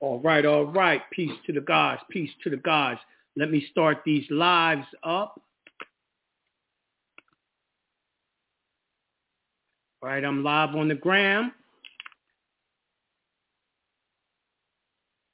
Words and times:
All 0.00 0.20
right, 0.20 0.44
all 0.44 0.66
right. 0.66 1.00
Peace 1.12 1.32
to 1.46 1.52
the 1.52 1.60
gods. 1.60 2.02
Peace 2.10 2.30
to 2.42 2.50
the 2.50 2.56
gods. 2.58 3.00
Let 3.36 3.50
me 3.50 3.66
start 3.70 4.02
these 4.04 4.26
lives 4.30 4.86
up. 5.02 5.40
All 10.02 10.10
right, 10.10 10.22
I'm 10.22 10.44
live 10.44 10.74
on 10.74 10.88
the 10.88 10.94
gram. 10.94 11.52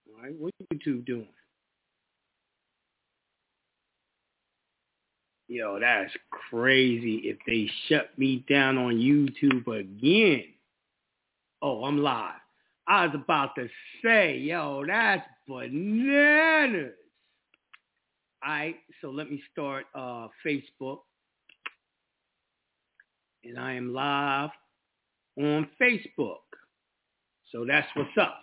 All 0.09 0.23
right, 0.23 0.34
What 0.39 0.53
you 0.71 0.78
two 0.84 1.01
doing? 1.01 1.27
Yo, 5.48 5.81
that's 5.81 6.12
crazy 6.31 7.23
if 7.25 7.37
they 7.45 7.69
shut 7.89 8.17
me 8.17 8.45
down 8.48 8.78
on 8.78 8.95
YouTube 8.95 9.67
again. 9.67 10.45
Oh, 11.62 11.84
I'm 11.84 11.98
live. 11.98 12.34
I 12.88 13.06
was 13.06 13.15
about 13.15 13.54
to 13.56 13.69
say, 14.03 14.38
yo, 14.38 14.84
that's 14.87 15.26
bananas. 15.47 16.93
All 18.43 18.50
right, 18.50 18.76
so 19.00 19.10
let 19.10 19.31
me 19.31 19.43
start 19.53 19.84
uh, 19.94 20.28
Facebook. 20.44 21.00
And 23.44 23.59
I 23.59 23.75
am 23.75 23.93
live 23.93 24.50
on 25.38 25.69
Facebook. 25.81 26.38
So 27.53 27.65
that's 27.66 27.88
what's 27.94 28.16
up. 28.19 28.43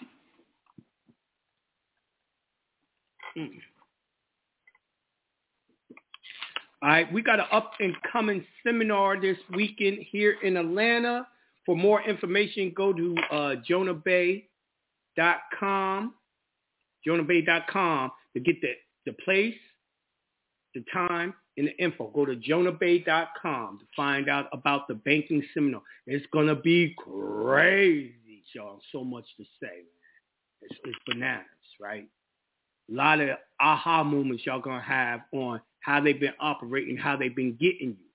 Mm. 3.38 3.50
All 6.84 6.90
right, 6.90 7.12
we 7.12 7.24
got 7.24 7.40
an 7.40 7.46
up 7.52 7.72
and 7.80 7.96
coming 8.12 8.46
seminar 8.64 9.20
this 9.20 9.38
weekend 9.56 10.00
here 10.12 10.36
in 10.44 10.58
Atlanta. 10.58 11.28
For 11.68 11.76
more 11.76 12.02
information, 12.02 12.74
go 12.76 12.92
to 12.94 13.16
uh, 13.32 13.56
jonahbey.com, 13.70 14.46
jonahbey.com 17.08 18.12
to 18.34 18.40
get 18.40 18.62
the, 18.62 18.70
the 19.06 19.14
place, 19.24 19.54
the 20.74 20.84
time, 20.92 21.36
and 21.58 21.68
the 21.68 21.78
info. 21.78 22.10
Go 22.16 22.26
to 22.26 22.36
jonahbey.com 22.36 23.80
to 23.80 23.86
find 23.96 24.30
out 24.30 24.48
about 24.52 24.88
the 24.88 24.96
banking 24.96 25.44
seminar. 25.54 25.82
It's 26.08 26.26
going 26.34 26.48
to 26.48 26.56
be 26.56 26.96
crazy, 26.98 28.44
y'all. 28.56 28.80
So 28.92 29.04
much 29.04 29.26
to 29.38 29.44
say. 29.62 29.84
It's, 30.62 30.80
it's 30.86 30.98
bananas, 31.06 31.46
right? 31.80 32.08
a 32.90 32.94
lot 32.94 33.20
of 33.20 33.30
aha 33.60 34.04
moments 34.04 34.46
y'all 34.46 34.62
gonna 34.62 34.82
have 34.82 35.22
on 35.32 35.62
how 35.82 36.02
they've 36.02 36.20
been 36.20 36.34
operating, 36.40 36.98
how 36.98 37.16
they've 37.18 37.36
been 37.36 37.58
getting 37.60 37.98
you. 38.00 38.07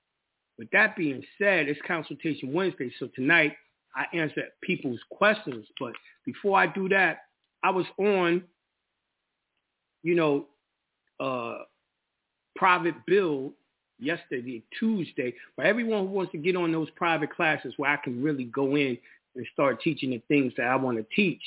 With 0.58 0.70
that 0.70 0.96
being 0.96 1.22
said, 1.38 1.68
it's 1.68 1.80
consultation 1.86 2.52
Wednesday, 2.52 2.92
so 2.98 3.08
tonight 3.14 3.54
I 3.94 4.04
answer 4.16 4.44
people's 4.62 5.00
questions. 5.10 5.66
But 5.78 5.92
before 6.24 6.58
I 6.58 6.66
do 6.66 6.88
that, 6.90 7.22
I 7.62 7.70
was 7.70 7.86
on, 7.98 8.42
you 10.02 10.14
know, 10.14 10.46
uh, 11.20 11.64
private 12.56 12.94
build 13.06 13.52
yesterday, 13.98 14.62
Tuesday, 14.78 15.34
for 15.54 15.64
everyone 15.64 16.06
who 16.06 16.12
wants 16.12 16.32
to 16.32 16.38
get 16.38 16.56
on 16.56 16.72
those 16.72 16.90
private 16.90 17.34
classes 17.34 17.74
where 17.76 17.90
I 17.90 17.96
can 17.96 18.22
really 18.22 18.44
go 18.44 18.76
in 18.76 18.98
and 19.34 19.46
start 19.52 19.80
teaching 19.80 20.10
the 20.10 20.22
things 20.28 20.52
that 20.56 20.66
I 20.66 20.76
want 20.76 20.98
to 20.98 21.06
teach 21.14 21.42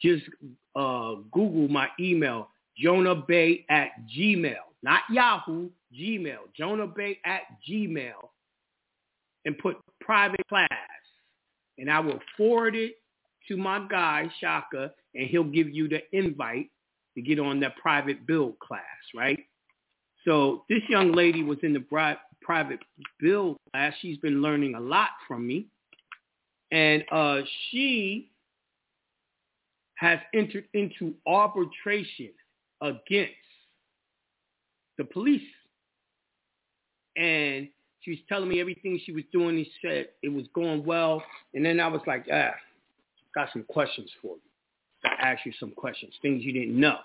just 0.00 0.24
uh, 0.74 1.14
Google 1.30 1.68
my 1.68 1.88
email, 1.98 2.48
Jonah 2.76 3.14
Bey 3.14 3.64
at 3.70 3.90
Gmail, 4.16 4.56
not 4.82 5.02
Yahoo, 5.10 5.68
Gmail, 5.98 6.52
Jonah 6.56 6.86
Bey 6.86 7.18
at 7.24 7.42
Gmail, 7.68 8.28
and 9.44 9.58
put 9.58 9.76
private 10.00 10.46
class. 10.48 10.68
And 11.78 11.90
I 11.90 12.00
will 12.00 12.20
forward 12.36 12.74
it 12.74 12.96
to 13.48 13.56
my 13.56 13.86
guy, 13.88 14.30
Shaka, 14.40 14.92
and 15.14 15.28
he'll 15.28 15.44
give 15.44 15.70
you 15.70 15.88
the 15.88 16.00
invite 16.12 16.70
to 17.14 17.22
get 17.22 17.38
on 17.38 17.60
that 17.60 17.76
private 17.76 18.26
build 18.26 18.58
class, 18.58 18.82
right? 19.14 19.38
So 20.24 20.64
this 20.68 20.82
young 20.88 21.12
lady 21.12 21.42
was 21.42 21.58
in 21.62 21.72
the 21.72 21.80
bri- 21.80 22.16
private 22.40 22.80
build 23.20 23.56
class. 23.70 23.92
She's 24.00 24.18
been 24.18 24.40
learning 24.40 24.74
a 24.74 24.80
lot 24.80 25.10
from 25.26 25.46
me. 25.46 25.66
And 26.70 27.04
uh, 27.10 27.40
she 27.70 28.30
has 29.96 30.18
entered 30.34 30.64
into 30.74 31.14
arbitration 31.26 32.30
against 32.80 33.34
the 34.98 35.04
police. 35.04 35.42
And 37.16 37.68
she 38.00 38.12
was 38.12 38.20
telling 38.28 38.48
me 38.48 38.60
everything 38.60 39.00
she 39.04 39.12
was 39.12 39.24
doing. 39.32 39.56
He 39.56 39.70
said 39.80 40.08
it 40.22 40.28
was 40.28 40.44
going 40.54 40.84
well. 40.84 41.22
And 41.54 41.64
then 41.64 41.80
I 41.80 41.88
was 41.88 42.00
like, 42.06 42.26
ah, 42.32 42.52
got 43.34 43.48
some 43.52 43.64
questions 43.64 44.10
for 44.20 44.36
you. 44.36 44.42
I 45.04 45.08
to 45.08 45.24
ask 45.24 45.46
you 45.46 45.52
some 45.58 45.72
questions, 45.72 46.14
things 46.22 46.44
you 46.44 46.52
didn't 46.52 46.78
know. 46.78 46.98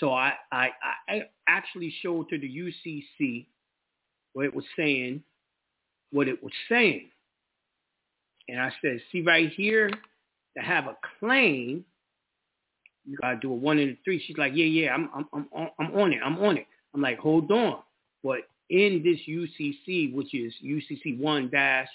So 0.00 0.12
I, 0.12 0.32
I, 0.50 0.70
I 1.08 1.22
actually 1.46 1.92
showed 2.02 2.28
to 2.30 2.38
the 2.38 2.48
UCC 2.48 3.46
where 4.32 4.46
it 4.46 4.54
was 4.54 4.64
saying 4.76 5.22
what 6.12 6.28
it 6.28 6.42
was 6.42 6.52
saying. 6.68 7.10
And 8.48 8.60
I 8.60 8.70
said, 8.80 9.00
see 9.10 9.22
right 9.22 9.50
here, 9.50 9.90
to 9.90 10.62
have 10.62 10.86
a 10.86 10.96
claim, 11.18 11.84
you 13.04 13.16
gotta 13.20 13.36
do 13.36 13.52
a 13.52 13.54
one 13.54 13.78
and 13.78 13.90
a 13.90 13.98
three. 14.04 14.22
She's 14.26 14.36
like, 14.36 14.52
yeah, 14.54 14.64
yeah, 14.64 14.94
I'm, 14.94 15.10
I'm, 15.14 15.48
I'm, 15.54 15.68
I'm 15.78 15.94
on 15.94 16.12
it, 16.12 16.20
I'm 16.24 16.38
on 16.38 16.56
it. 16.58 16.66
I'm 16.96 17.02
like, 17.02 17.18
hold 17.18 17.50
on. 17.52 17.80
But 18.24 18.38
in 18.70 19.02
this 19.04 19.18
UCC, 19.28 20.14
which 20.14 20.34
is 20.34 20.52
UCC 20.64 21.18
one 21.20 21.50
dash 21.50 21.88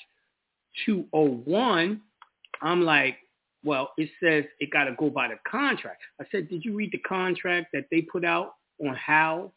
two 0.86 1.06
oh 1.12 1.42
one, 1.44 2.01
I'm 2.62 2.83
like, 2.83 3.18
well, 3.63 3.92
it 3.98 4.09
says 4.21 4.45
it 4.59 4.71
got 4.71 4.86
to 4.86 4.95
go 4.98 5.09
by 5.09 5.27
the 5.27 5.36
contract. 5.50 6.01
I 6.19 6.25
said, 6.31 6.50
did 6.50 6.63
you 6.63 6.75
read 6.75 6.92
the 6.92 7.00
contract 7.00 7.68
that 7.74 7.86
they 7.89 8.01
put 8.01 8.24
out 8.24 8.56
on 8.80 8.95
how 8.95 9.51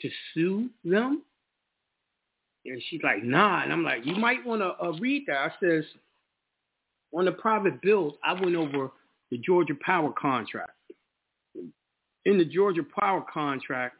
to 0.00 0.10
sue 0.32 0.70
them? 0.84 1.22
And 2.64 2.82
she's 2.88 3.02
like, 3.02 3.22
nah. 3.22 3.62
And 3.62 3.72
I'm 3.72 3.84
like, 3.84 4.04
you 4.04 4.16
might 4.16 4.44
want 4.44 4.62
to 4.62 4.74
uh, 4.82 4.92
read 4.98 5.24
that. 5.28 5.36
I 5.36 5.52
says, 5.60 5.84
on 7.14 7.26
the 7.26 7.32
private 7.32 7.80
bills, 7.82 8.14
I 8.24 8.32
went 8.34 8.56
over 8.56 8.90
the 9.30 9.38
Georgia 9.38 9.74
Power 9.82 10.12
contract. 10.12 10.72
In 12.24 12.36
the 12.36 12.44
Georgia 12.44 12.82
Power 12.98 13.24
contract, 13.32 13.96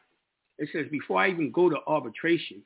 it 0.59 0.69
says 0.73 0.87
before 0.91 1.21
I 1.21 1.31
even 1.31 1.51
go 1.53 1.69
to 1.69 1.77
arbitration, 1.87 2.63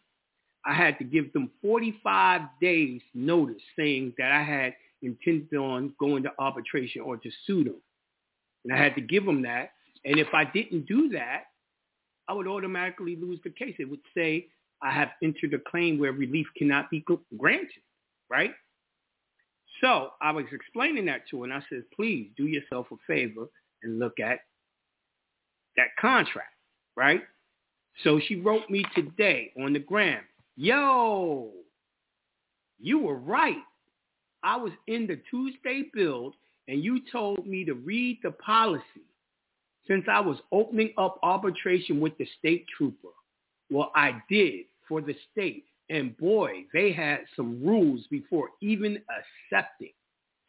I 0.65 0.75
had 0.75 0.99
to 0.99 1.05
give 1.05 1.33
them 1.33 1.51
45 1.63 2.41
days 2.61 3.01
notice 3.15 3.63
saying 3.77 4.15
that 4.19 4.31
I 4.33 4.43
had 4.43 4.75
intended 5.03 5.57
on 5.57 5.93
going 5.99 6.23
to 6.23 6.33
arbitration 6.39 7.03
or 7.03 7.17
to 7.17 7.31
sue 7.47 7.65
them. 7.65 7.81
And 8.65 8.73
I 8.73 8.83
had 8.83 8.95
to 8.95 9.01
give 9.01 9.25
them 9.25 9.43
that. 9.43 9.73
And 10.05 10.19
if 10.19 10.29
I 10.33 10.45
didn't 10.45 10.87
do 10.87 11.11
that, 11.11 11.45
I 12.29 12.33
would 12.33 12.47
automatically 12.47 13.17
lose 13.17 13.41
the 13.43 13.51
case. 13.51 13.75
It 13.79 13.91
would 13.91 14.01
say 14.17 14.47
I 14.81 14.91
have 14.93 15.11
entered 15.23 15.55
a 15.55 15.59
claim 15.59 15.99
where 15.99 16.13
relief 16.13 16.47
cannot 16.57 16.91
be 16.91 17.05
granted, 17.37 17.83
right? 18.31 18.53
So 19.81 20.11
I 20.21 20.31
was 20.31 20.45
explaining 20.53 21.07
that 21.07 21.29
to 21.31 21.39
her, 21.39 21.45
and 21.45 21.53
I 21.53 21.63
said, 21.69 21.83
please 21.95 22.31
do 22.37 22.47
yourself 22.47 22.87
a 22.93 22.97
favor 23.07 23.47
and 23.83 23.99
look 23.99 24.21
at 24.21 24.41
that 25.77 25.89
contract, 26.01 26.55
right? 26.97 27.23
So 28.05 28.21
she 28.27 28.37
wrote 28.37 28.69
me 28.71 28.85
today 28.95 29.53
on 29.63 29.73
the 29.73 29.79
gram, 29.79 30.23
yo, 30.57 31.51
you 32.81 32.99
were 32.99 33.17
right. 33.17 33.63
I 34.43 34.57
was 34.57 34.73
in 34.87 35.07
the 35.07 35.21
Tuesday 35.31 35.85
build, 35.95 36.35
and 36.69 36.83
you 36.83 37.01
told 37.11 37.47
me 37.47 37.65
to 37.65 37.75
read 37.75 38.19
the 38.23 38.33
policy 38.33 38.83
since 39.87 40.05
I 40.09 40.21
was 40.21 40.39
opening 40.53 40.93
up 40.97 41.19
arbitration 41.23 42.01
with 42.01 42.17
the 42.19 42.27
state 42.39 42.67
trooper. 42.77 43.09
Well, 43.71 43.93
I 43.95 44.21
did 44.29 44.67
for 44.89 45.01
the 45.01 45.15
state. 45.31 45.65
And 45.91 46.17
boy, 46.17 46.65
they 46.73 46.93
had 46.93 47.21
some 47.37 47.63
rules 47.63 48.07
before 48.11 48.51
even 48.61 48.99
accepting. 49.53 49.93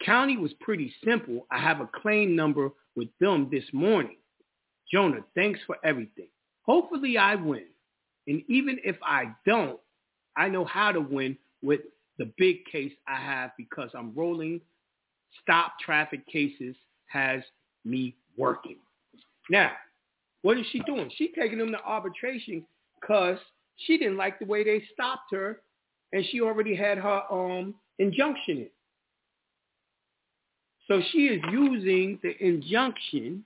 County 0.03 0.37
was 0.37 0.53
pretty 0.59 0.93
simple. 1.03 1.47
I 1.51 1.59
have 1.59 1.81
a 1.81 1.89
claim 2.01 2.35
number 2.35 2.69
with 2.95 3.09
them 3.19 3.49
this 3.51 3.65
morning. 3.73 4.17
Jonah, 4.91 5.21
thanks 5.35 5.59
for 5.65 5.77
everything. 5.83 6.27
Hopefully 6.65 7.17
I 7.17 7.35
win. 7.35 7.65
And 8.27 8.41
even 8.47 8.79
if 8.83 8.95
I 9.03 9.33
don't, 9.45 9.79
I 10.37 10.49
know 10.49 10.65
how 10.65 10.91
to 10.91 11.01
win 11.01 11.37
with 11.61 11.81
the 12.17 12.31
big 12.37 12.65
case 12.65 12.93
I 13.07 13.15
have 13.15 13.51
because 13.57 13.89
I'm 13.93 14.13
rolling 14.15 14.61
stop 15.41 15.73
traffic 15.83 16.25
cases 16.27 16.75
has 17.07 17.41
me 17.85 18.15
working. 18.37 18.77
Now, 19.49 19.71
what 20.41 20.57
is 20.57 20.65
she 20.71 20.79
doing? 20.79 21.09
She 21.15 21.31
taking 21.37 21.57
them 21.57 21.71
to 21.71 21.81
arbitration 21.83 22.65
because 22.99 23.37
she 23.77 23.97
didn't 23.97 24.17
like 24.17 24.39
the 24.39 24.45
way 24.45 24.63
they 24.63 24.83
stopped 24.93 25.31
her 25.31 25.61
and 26.11 26.23
she 26.29 26.41
already 26.41 26.75
had 26.75 26.97
her 26.97 27.21
um, 27.31 27.75
injunction 27.99 28.57
in. 28.57 28.69
So 30.87 31.01
she 31.11 31.27
is 31.27 31.41
using 31.51 32.19
the 32.23 32.35
injunction 32.45 33.43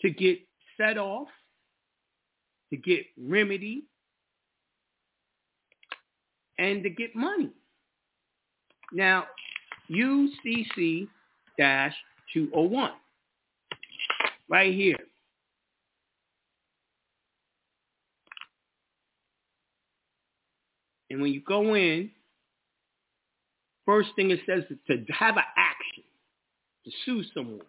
to 0.00 0.10
get 0.10 0.38
set 0.76 0.96
off, 0.96 1.28
to 2.70 2.76
get 2.76 3.06
remedy, 3.18 3.84
and 6.58 6.82
to 6.82 6.90
get 6.90 7.14
money. 7.14 7.50
Now, 8.92 9.26
UCC-201, 9.90 11.08
right 14.48 14.74
here. 14.74 14.96
And 21.08 21.20
when 21.22 21.32
you 21.32 21.40
go 21.40 21.74
in, 21.74 22.10
first 23.84 24.10
thing 24.16 24.30
it 24.30 24.40
says 24.46 24.64
to 24.88 25.04
have 25.12 25.36
an 25.36 25.44
action, 25.56 26.02
to 26.84 26.90
sue 27.04 27.22
someone. 27.32 27.66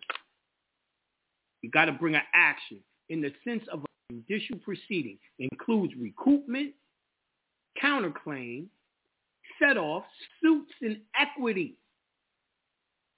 You 1.61 1.69
got 1.69 1.85
to 1.85 1.91
bring 1.91 2.15
an 2.15 2.23
action 2.33 2.79
in 3.09 3.21
the 3.21 3.31
sense 3.43 3.67
of 3.71 3.86
judicial 4.11 4.57
proceeding. 4.59 5.17
Includes 5.39 5.93
recoupment, 5.95 6.73
counterclaim, 7.83 8.67
set-off, 9.59 10.03
suits 10.41 10.71
in 10.81 11.01
equity, 11.19 11.75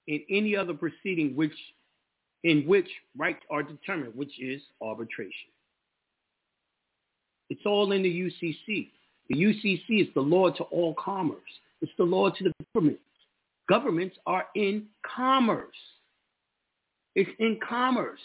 in 0.06 0.20
any 0.30 0.56
other 0.56 0.74
proceeding 0.74 1.36
which 1.36 1.54
in 2.42 2.64
which 2.66 2.88
rights 3.18 3.42
are 3.50 3.62
determined, 3.62 4.14
which 4.14 4.40
is 4.40 4.62
arbitration. 4.80 5.50
It's 7.50 7.60
all 7.66 7.92
in 7.92 8.02
the 8.02 8.08
UCC. 8.08 8.88
The 9.28 9.34
UCC 9.34 10.00
is 10.00 10.08
the 10.14 10.22
law 10.22 10.50
to 10.50 10.62
all 10.64 10.94
commerce. 10.94 11.38
It's 11.82 11.92
the 11.98 12.04
law 12.04 12.30
to 12.30 12.44
the 12.44 12.52
governments. 12.74 13.02
Governments 13.68 14.16
are 14.26 14.46
in 14.54 14.86
commerce. 15.04 15.76
It's 17.14 17.30
in 17.38 17.58
commerce. 17.66 18.20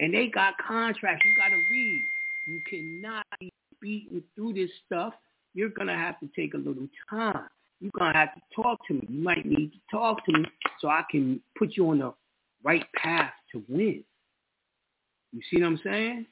And 0.00 0.12
they 0.12 0.26
got 0.26 0.54
contracts. 0.58 1.24
You 1.24 1.36
got 1.36 1.50
to 1.50 1.62
read. 1.70 2.02
You 2.46 2.60
cannot 2.68 3.26
be 3.38 3.52
beaten 3.80 4.22
through 4.34 4.54
this 4.54 4.70
stuff. 4.86 5.14
You're 5.54 5.70
going 5.70 5.88
to 5.88 5.94
have 5.94 6.18
to 6.20 6.28
take 6.34 6.54
a 6.54 6.58
little 6.58 6.88
time. 7.08 7.48
You're 7.80 7.92
going 7.98 8.12
to 8.12 8.18
have 8.18 8.34
to 8.34 8.40
talk 8.54 8.78
to 8.88 8.94
me. 8.94 9.06
You 9.08 9.22
might 9.22 9.46
need 9.46 9.72
to 9.72 9.78
talk 9.90 10.24
to 10.26 10.32
me 10.32 10.44
so 10.80 10.88
I 10.88 11.04
can 11.10 11.40
put 11.56 11.76
you 11.76 11.90
on 11.90 11.98
the 11.98 12.12
right 12.64 12.84
path 12.96 13.32
to 13.52 13.62
win. 13.68 14.02
You 15.32 15.40
see 15.50 15.60
what 15.60 15.66
I'm 15.66 15.80
saying? 15.84 16.26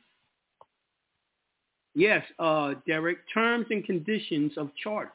Yes, 1.94 2.25
uh, 2.38 2.75
Derek, 2.87 3.19
terms 3.32 3.67
and 3.70 3.85
conditions 3.85 4.53
of 4.56 4.70
charter. 4.82 5.12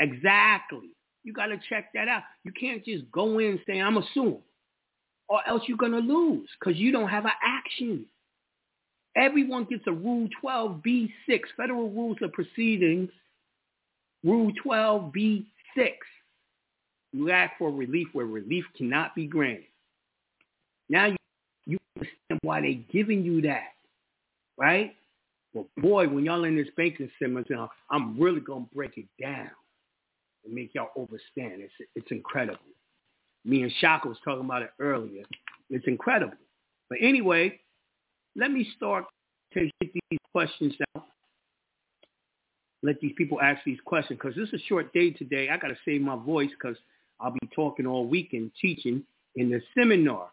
Exactly. 0.00 0.90
You 1.24 1.32
got 1.32 1.46
to 1.46 1.58
check 1.68 1.92
that 1.94 2.08
out. 2.08 2.22
You 2.44 2.52
can't 2.52 2.84
just 2.84 3.10
go 3.12 3.38
in 3.38 3.52
and 3.52 3.60
say, 3.66 3.80
I'm 3.80 3.96
assuming, 3.96 4.42
or 5.32 5.40
else 5.48 5.62
you're 5.66 5.78
going 5.78 5.92
to 5.92 5.98
lose 5.98 6.46
because 6.60 6.78
you 6.78 6.92
don't 6.92 7.08
have 7.08 7.24
an 7.24 7.32
action. 7.42 8.04
Everyone 9.16 9.64
gets 9.64 9.84
a 9.86 9.92
Rule 9.92 10.28
12B6, 10.44 11.40
Federal 11.56 11.88
Rules 11.88 12.18
of 12.20 12.34
Proceedings, 12.34 13.08
Rule 14.22 14.52
12B6. 14.62 15.46
You 17.14 17.30
ask 17.30 17.52
for 17.58 17.70
relief 17.70 18.08
where 18.12 18.26
relief 18.26 18.66
cannot 18.76 19.14
be 19.14 19.26
granted. 19.26 19.64
Now 20.90 21.06
you, 21.06 21.16
you 21.64 21.78
understand 21.96 22.40
why 22.42 22.60
they're 22.60 22.74
giving 22.92 23.24
you 23.24 23.40
that, 23.42 23.68
right? 24.58 24.94
But 25.54 25.64
boy, 25.78 26.08
when 26.08 26.26
y'all 26.26 26.44
in 26.44 26.56
this 26.56 26.68
banking 26.76 27.10
seminar, 27.18 27.70
I'm 27.90 28.20
really 28.20 28.40
gonna 28.40 28.66
break 28.74 28.98
it 28.98 29.06
down 29.18 29.50
and 30.44 30.54
make 30.54 30.74
y'all 30.74 30.90
understand. 30.98 31.62
It's 31.62 31.90
it's 31.94 32.10
incredible. 32.10 32.58
Me 33.44 33.62
and 33.62 33.72
Shaka 33.80 34.08
was 34.08 34.18
talking 34.24 34.44
about 34.44 34.62
it 34.62 34.70
earlier. 34.78 35.24
It's 35.70 35.86
incredible. 35.86 36.36
But 36.88 36.98
anyway, 37.00 37.58
let 38.36 38.50
me 38.50 38.68
start 38.76 39.04
to 39.54 39.68
get 39.80 39.92
these 40.10 40.18
questions 40.32 40.74
out. 40.96 41.04
Let 42.82 43.00
these 43.00 43.12
people 43.16 43.40
ask 43.40 43.60
these 43.64 43.78
questions 43.84 44.18
because 44.20 44.36
this 44.36 44.48
is 44.48 44.60
a 44.60 44.66
short 44.66 44.92
day 44.92 45.10
today. 45.10 45.48
I 45.48 45.56
got 45.56 45.68
to 45.68 45.76
save 45.84 46.00
my 46.00 46.16
voice 46.16 46.50
because 46.50 46.76
I'll 47.20 47.32
be 47.32 47.48
talking 47.54 47.86
all 47.86 48.06
weekend 48.06 48.50
teaching 48.60 49.04
in 49.36 49.50
the 49.50 49.60
seminar. 49.76 50.28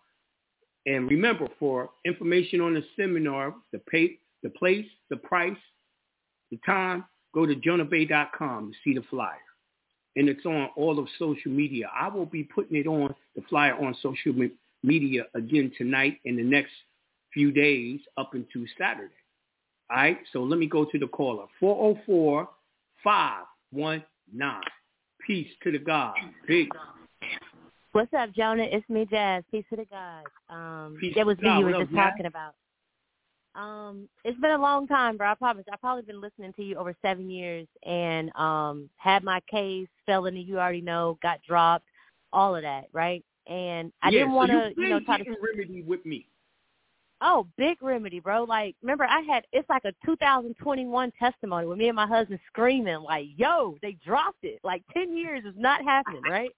And 0.85 1.09
remember, 1.09 1.47
for 1.59 1.91
information 2.05 2.61
on 2.61 2.73
the 2.73 2.83
seminar, 2.95 3.53
the 3.71 3.79
pay, 3.79 4.17
the 4.41 4.49
place, 4.49 4.85
the 5.09 5.17
price, 5.17 5.57
the 6.49 6.57
time, 6.65 7.05
go 7.33 7.45
to 7.45 7.55
jonahbey.com 7.55 8.71
to 8.71 8.77
see 8.83 8.95
the 8.95 9.05
flyer. 9.09 9.37
And 10.19 10.27
it's 10.27 10.45
on 10.45 10.67
all 10.75 10.99
of 10.99 11.07
social 11.17 11.49
media. 11.49 11.89
I 11.95 12.09
will 12.09 12.25
be 12.25 12.43
putting 12.43 12.75
it 12.75 12.88
on 12.88 13.15
the 13.38 13.41
flyer 13.49 13.73
on 13.73 13.95
social 14.03 14.33
media 14.83 15.23
again 15.33 15.71
tonight 15.77 16.19
in 16.25 16.35
the 16.35 16.43
next 16.43 16.73
few 17.33 17.53
days 17.53 18.01
up 18.17 18.33
until 18.33 18.63
Saturday. 18.77 19.13
All 19.89 19.95
right, 19.95 20.17
so 20.33 20.43
let 20.43 20.59
me 20.59 20.67
go 20.67 20.83
to 20.83 20.99
the 20.99 21.07
caller. 21.07 21.45
404-519. 21.61 22.49
Peace 25.25 25.47
to 25.63 25.71
the 25.71 25.79
God. 25.79 26.15
Peace. 26.45 26.67
What's 27.93 28.13
up, 28.13 28.33
Jonah? 28.33 28.63
It's 28.63 28.88
me, 28.89 29.07
Jazz. 29.09 29.45
Peace 29.49 29.63
to 29.69 29.77
the 29.77 29.85
God. 29.85 30.25
Um, 30.49 30.97
Peace 30.99 31.15
that 31.15 31.25
was 31.25 31.38
me 31.38 31.47
you 31.59 31.63
were 31.63 31.71
just 31.71 31.95
talking 31.95 32.25
about. 32.25 32.55
Um, 33.59 34.07
it's 34.23 34.39
been 34.39 34.51
a 34.51 34.61
long 34.61 34.87
time, 34.87 35.17
bro. 35.17 35.31
I 35.31 35.35
promise. 35.35 35.65
I've 35.71 35.81
probably 35.81 36.03
been 36.03 36.21
listening 36.21 36.53
to 36.53 36.63
you 36.63 36.77
over 36.77 36.95
seven 37.01 37.29
years, 37.29 37.67
and 37.85 38.33
um, 38.35 38.89
had 38.97 39.23
my 39.23 39.41
case, 39.51 39.87
felony, 40.05 40.41
you 40.41 40.57
already 40.59 40.81
know, 40.81 41.17
got 41.21 41.41
dropped, 41.45 41.85
all 42.31 42.55
of 42.55 42.61
that, 42.61 42.85
right? 42.93 43.23
And 43.47 43.91
I 44.01 44.11
yeah, 44.11 44.19
didn't 44.19 44.33
want 44.33 44.51
to, 44.51 44.71
you, 44.77 44.83
you 44.83 44.89
know, 44.89 44.99
try 45.01 45.17
to 45.17 45.35
remedy 45.41 45.81
with 45.81 46.05
me. 46.05 46.27
Oh, 47.21 47.47
big 47.57 47.81
remedy, 47.81 48.21
bro. 48.21 48.43
Like, 48.43 48.77
remember, 48.81 49.03
I 49.03 49.19
had 49.21 49.43
it's 49.51 49.67
like 49.69 49.83
a 49.83 49.91
2021 50.05 51.11
testimony 51.19 51.67
with 51.67 51.77
me 51.77 51.89
and 51.89 51.95
my 51.97 52.07
husband 52.07 52.39
screaming, 52.47 53.01
like, 53.01 53.27
"Yo, 53.35 53.77
they 53.81 53.97
dropped 54.05 54.43
it!" 54.43 54.59
Like, 54.63 54.83
ten 54.93 55.17
years 55.17 55.43
is 55.43 55.55
not 55.57 55.83
happening, 55.83 56.23
right? 56.23 56.51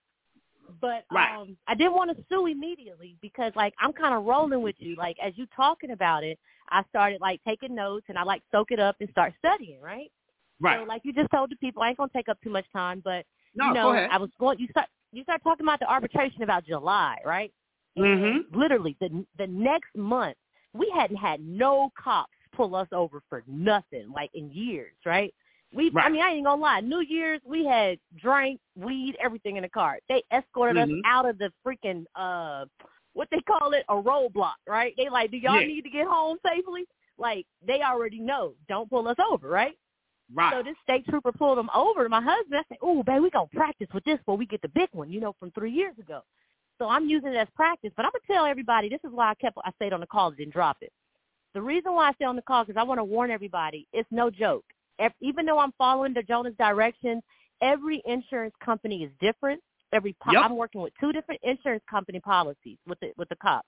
But 0.80 1.04
right. 1.12 1.36
um 1.36 1.58
I 1.68 1.76
didn't 1.76 1.94
want 1.94 2.16
to 2.16 2.24
sue 2.30 2.48
immediately 2.48 3.18
because 3.22 3.52
like 3.56 3.74
I'm 3.80 3.94
kind 3.94 4.14
of 4.16 4.26
rolling 4.26 4.62
with 4.62 4.76
you. 4.80 4.96
Like 4.96 5.18
as 5.24 5.34
you 5.36 5.48
talking 5.56 5.92
about 5.92 6.24
it, 6.24 6.40
I 6.70 6.84
started 6.90 7.22
like 7.22 7.42
taking 7.48 7.76
notes 7.76 8.06
and 8.10 8.18
I 8.18 8.24
like 8.24 8.44
soak 8.52 8.72
it 8.72 8.80
up 8.80 8.96
and 9.00 9.10
start 9.10 9.34
studying, 9.40 9.82
right? 9.82 10.12
Right. 10.60 10.80
So 10.80 10.86
like 10.86 11.02
you 11.04 11.14
just 11.14 11.32
told 11.32 11.52
the 11.52 11.56
people, 11.58 11.82
I 11.82 11.90
ain't 11.90 11.98
gonna 11.98 12.12
take 12.16 12.30
up 12.30 12.38
too 12.44 12.52
much 12.52 12.66
time, 12.72 13.02
but 13.04 13.26
no, 13.56 13.68
you 13.68 13.74
know. 13.74 13.90
I 13.90 14.18
was 14.18 14.30
going. 14.40 14.60
You 14.60 14.68
start 14.70 14.88
you 15.12 15.24
start 15.24 15.44
talking 15.44 15.66
about 15.66 15.80
the 15.80 15.92
arbitration 15.92 16.44
about 16.44 16.66
July, 16.66 17.18
right? 17.26 17.52
Mm-hmm. 17.98 18.58
Literally 18.58 18.96
the 19.00 19.26
the 19.38 19.48
next 19.48 19.96
month, 19.96 20.38
we 20.74 20.92
hadn't 20.96 21.18
had 21.18 21.42
no 21.42 21.92
cops 22.02 22.32
pull 22.56 22.76
us 22.76 22.88
over 22.92 23.22
for 23.30 23.44
nothing, 23.48 24.12
like 24.14 24.30
in 24.34 24.50
years, 24.52 24.94
right? 25.06 25.34
We, 25.74 25.90
right. 25.90 26.06
I 26.06 26.10
mean, 26.10 26.22
I 26.22 26.32
ain't 26.32 26.46
gonna 26.46 26.62
lie. 26.62 26.82
New 26.82 27.00
Year's, 27.02 27.40
we 27.46 27.66
had 27.66 27.98
drink, 28.22 28.60
weed, 28.76 29.16
everything 29.24 29.56
in 29.56 29.64
the 29.64 29.70
car. 29.70 30.00
They 30.10 30.22
escorted 30.32 30.76
mm-hmm. 30.76 30.96
us 30.96 31.02
out 31.06 31.30
of 31.30 31.38
the 31.38 31.52
freaking 31.66 32.04
uh, 32.16 32.66
what 33.14 33.28
they 33.32 33.40
call 33.42 33.74
it, 33.74 33.84
a 33.90 33.96
roadblock, 33.96 34.56
right? 34.68 34.94
They 34.98 35.10
like, 35.10 35.32
do 35.32 35.38
y'all 35.38 35.60
yeah. 35.60 35.68
need 35.68 35.82
to 35.84 35.90
get 35.90 36.08
home 36.08 36.38
safely? 36.46 36.84
Like 37.18 37.46
they 37.66 37.82
already 37.82 38.20
know, 38.20 38.54
don't 38.68 38.90
pull 38.90 39.08
us 39.08 39.18
over, 39.32 39.48
right? 39.48 39.78
Right. 40.34 40.54
So 40.54 40.64
this 40.64 40.76
state 40.84 41.06
trooper 41.08 41.32
pulled 41.32 41.58
them 41.58 41.70
over. 41.76 42.08
My 42.08 42.22
husband, 42.22 42.56
I 42.56 42.64
said, 42.70 42.78
"Oh, 42.82 43.04
babe, 43.04 43.22
we 43.22 43.30
gonna 43.30 43.48
practice 43.54 43.90
with 43.94 44.04
this 44.06 44.18
before 44.20 44.38
we 44.38 44.46
get 44.46 44.62
the 44.62 44.70
big 44.70 44.88
one, 44.94 45.12
you 45.12 45.20
know, 45.20 45.36
from 45.40 45.52
three 45.52 45.72
years 45.72 45.98
ago." 46.00 46.22
So 46.78 46.88
I'm 46.88 47.08
using 47.08 47.34
it 47.34 47.38
as 47.38 47.50
practice. 47.54 47.92
But 47.98 48.06
I'm 48.06 48.12
gonna 48.12 48.40
tell 48.40 48.46
everybody 48.46 48.88
this 48.88 49.02
is 49.04 49.12
why 49.12 49.30
I 49.30 49.36
kept 49.36 49.58
I 49.64 49.72
stayed 49.74 49.92
on 49.92 50.00
the 50.00 50.08
call 50.08 50.30
and 50.30 50.38
didn't 50.38 50.54
drop 50.54 50.78
it. 50.82 50.92
The 51.54 51.62
reason 51.62 51.94
why 51.94 52.10
I 52.10 52.14
stay 52.14 52.26
on 52.26 52.38
the 52.38 52.42
call 52.42 52.64
is 52.64 52.78
I 52.78 52.84
want 52.84 53.00
to 53.00 53.04
warn 53.04 53.30
everybody. 53.30 53.88
It's 53.92 54.08
no 54.10 54.30
joke. 54.30 54.64
Even 55.22 55.46
though 55.46 55.60
I'm 55.60 55.74
following 55.78 56.14
the 56.14 56.24
Jonah's 56.24 56.56
directions, 56.58 57.24
every 57.62 58.02
insurance 58.06 58.54
company 58.64 59.04
is 59.04 59.12
different. 59.20 59.62
Every 59.94 60.16
po- 60.22 60.32
yep. 60.32 60.44
I'm 60.46 60.56
working 60.56 60.82
with 60.82 60.94
two 61.00 61.12
different 61.12 61.42
insurance 61.44 61.84
company 61.90 62.20
policies 62.20 62.78
with 62.88 63.00
the 63.00 63.12
with 63.18 63.30
the 63.30 63.36
cops. 63.36 63.68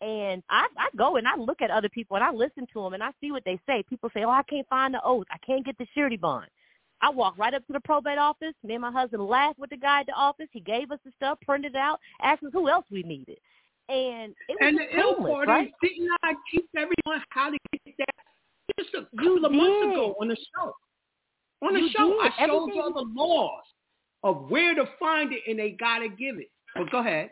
And 0.00 0.42
I, 0.48 0.66
I 0.78 0.88
go 0.96 1.16
and 1.16 1.26
I 1.26 1.36
look 1.36 1.60
at 1.60 1.70
other 1.70 1.88
people 1.88 2.16
and 2.16 2.24
I 2.24 2.30
listen 2.30 2.66
to 2.72 2.82
them 2.82 2.94
and 2.94 3.02
I 3.02 3.10
see 3.20 3.32
what 3.32 3.44
they 3.44 3.58
say. 3.66 3.82
People 3.88 4.10
say, 4.14 4.24
"Oh, 4.24 4.30
I 4.30 4.42
can't 4.44 4.68
find 4.68 4.94
the 4.94 5.02
oath. 5.04 5.26
I 5.30 5.38
can't 5.38 5.64
get 5.64 5.76
the 5.78 5.86
surety 5.94 6.16
bond." 6.16 6.48
I 7.00 7.10
walked 7.10 7.38
right 7.38 7.54
up 7.54 7.66
to 7.66 7.72
the 7.72 7.80
probate 7.80 8.18
office. 8.18 8.54
Me 8.64 8.74
and 8.74 8.82
my 8.82 8.90
husband 8.90 9.24
laughed 9.24 9.58
with 9.58 9.70
the 9.70 9.76
guy 9.76 10.00
at 10.00 10.06
the 10.06 10.12
office. 10.12 10.48
He 10.52 10.60
gave 10.60 10.90
us 10.90 10.98
the 11.04 11.12
stuff, 11.16 11.38
printed 11.44 11.74
it 11.74 11.78
out, 11.78 12.00
asked 12.22 12.42
us 12.42 12.50
who 12.52 12.68
else 12.68 12.86
we 12.90 13.02
needed. 13.02 13.38
And 13.88 14.34
it 14.48 14.56
was 14.60 14.68
and 14.68 14.78
the 14.78 14.98
ill 14.98 15.14
part 15.14 15.48
right? 15.48 15.68
is, 15.68 15.72
didn't 15.80 16.10
I 16.22 16.34
teach 16.50 16.66
everyone 16.76 17.24
how 17.30 17.50
to 17.50 17.58
get 17.72 17.94
that 17.98 18.14
just 18.78 18.94
a 18.94 19.16
couple 19.16 19.44
of 19.44 19.52
months 19.52 19.92
ago 19.92 20.14
on 20.20 20.28
the 20.28 20.36
show? 20.36 20.72
On 21.62 21.74
the 21.74 21.80
you 21.80 21.90
show, 21.96 22.08
did. 22.22 22.32
I 22.38 22.46
showed 22.46 22.70
y'all 22.74 22.92
the 22.92 23.08
laws 23.14 23.64
of 24.22 24.48
where 24.48 24.74
to 24.74 24.84
find 24.98 25.32
it, 25.32 25.40
and 25.48 25.58
they 25.58 25.70
gotta 25.70 26.08
give 26.08 26.38
it. 26.38 26.50
But 26.74 26.90
go 26.90 27.00
ahead. 27.00 27.30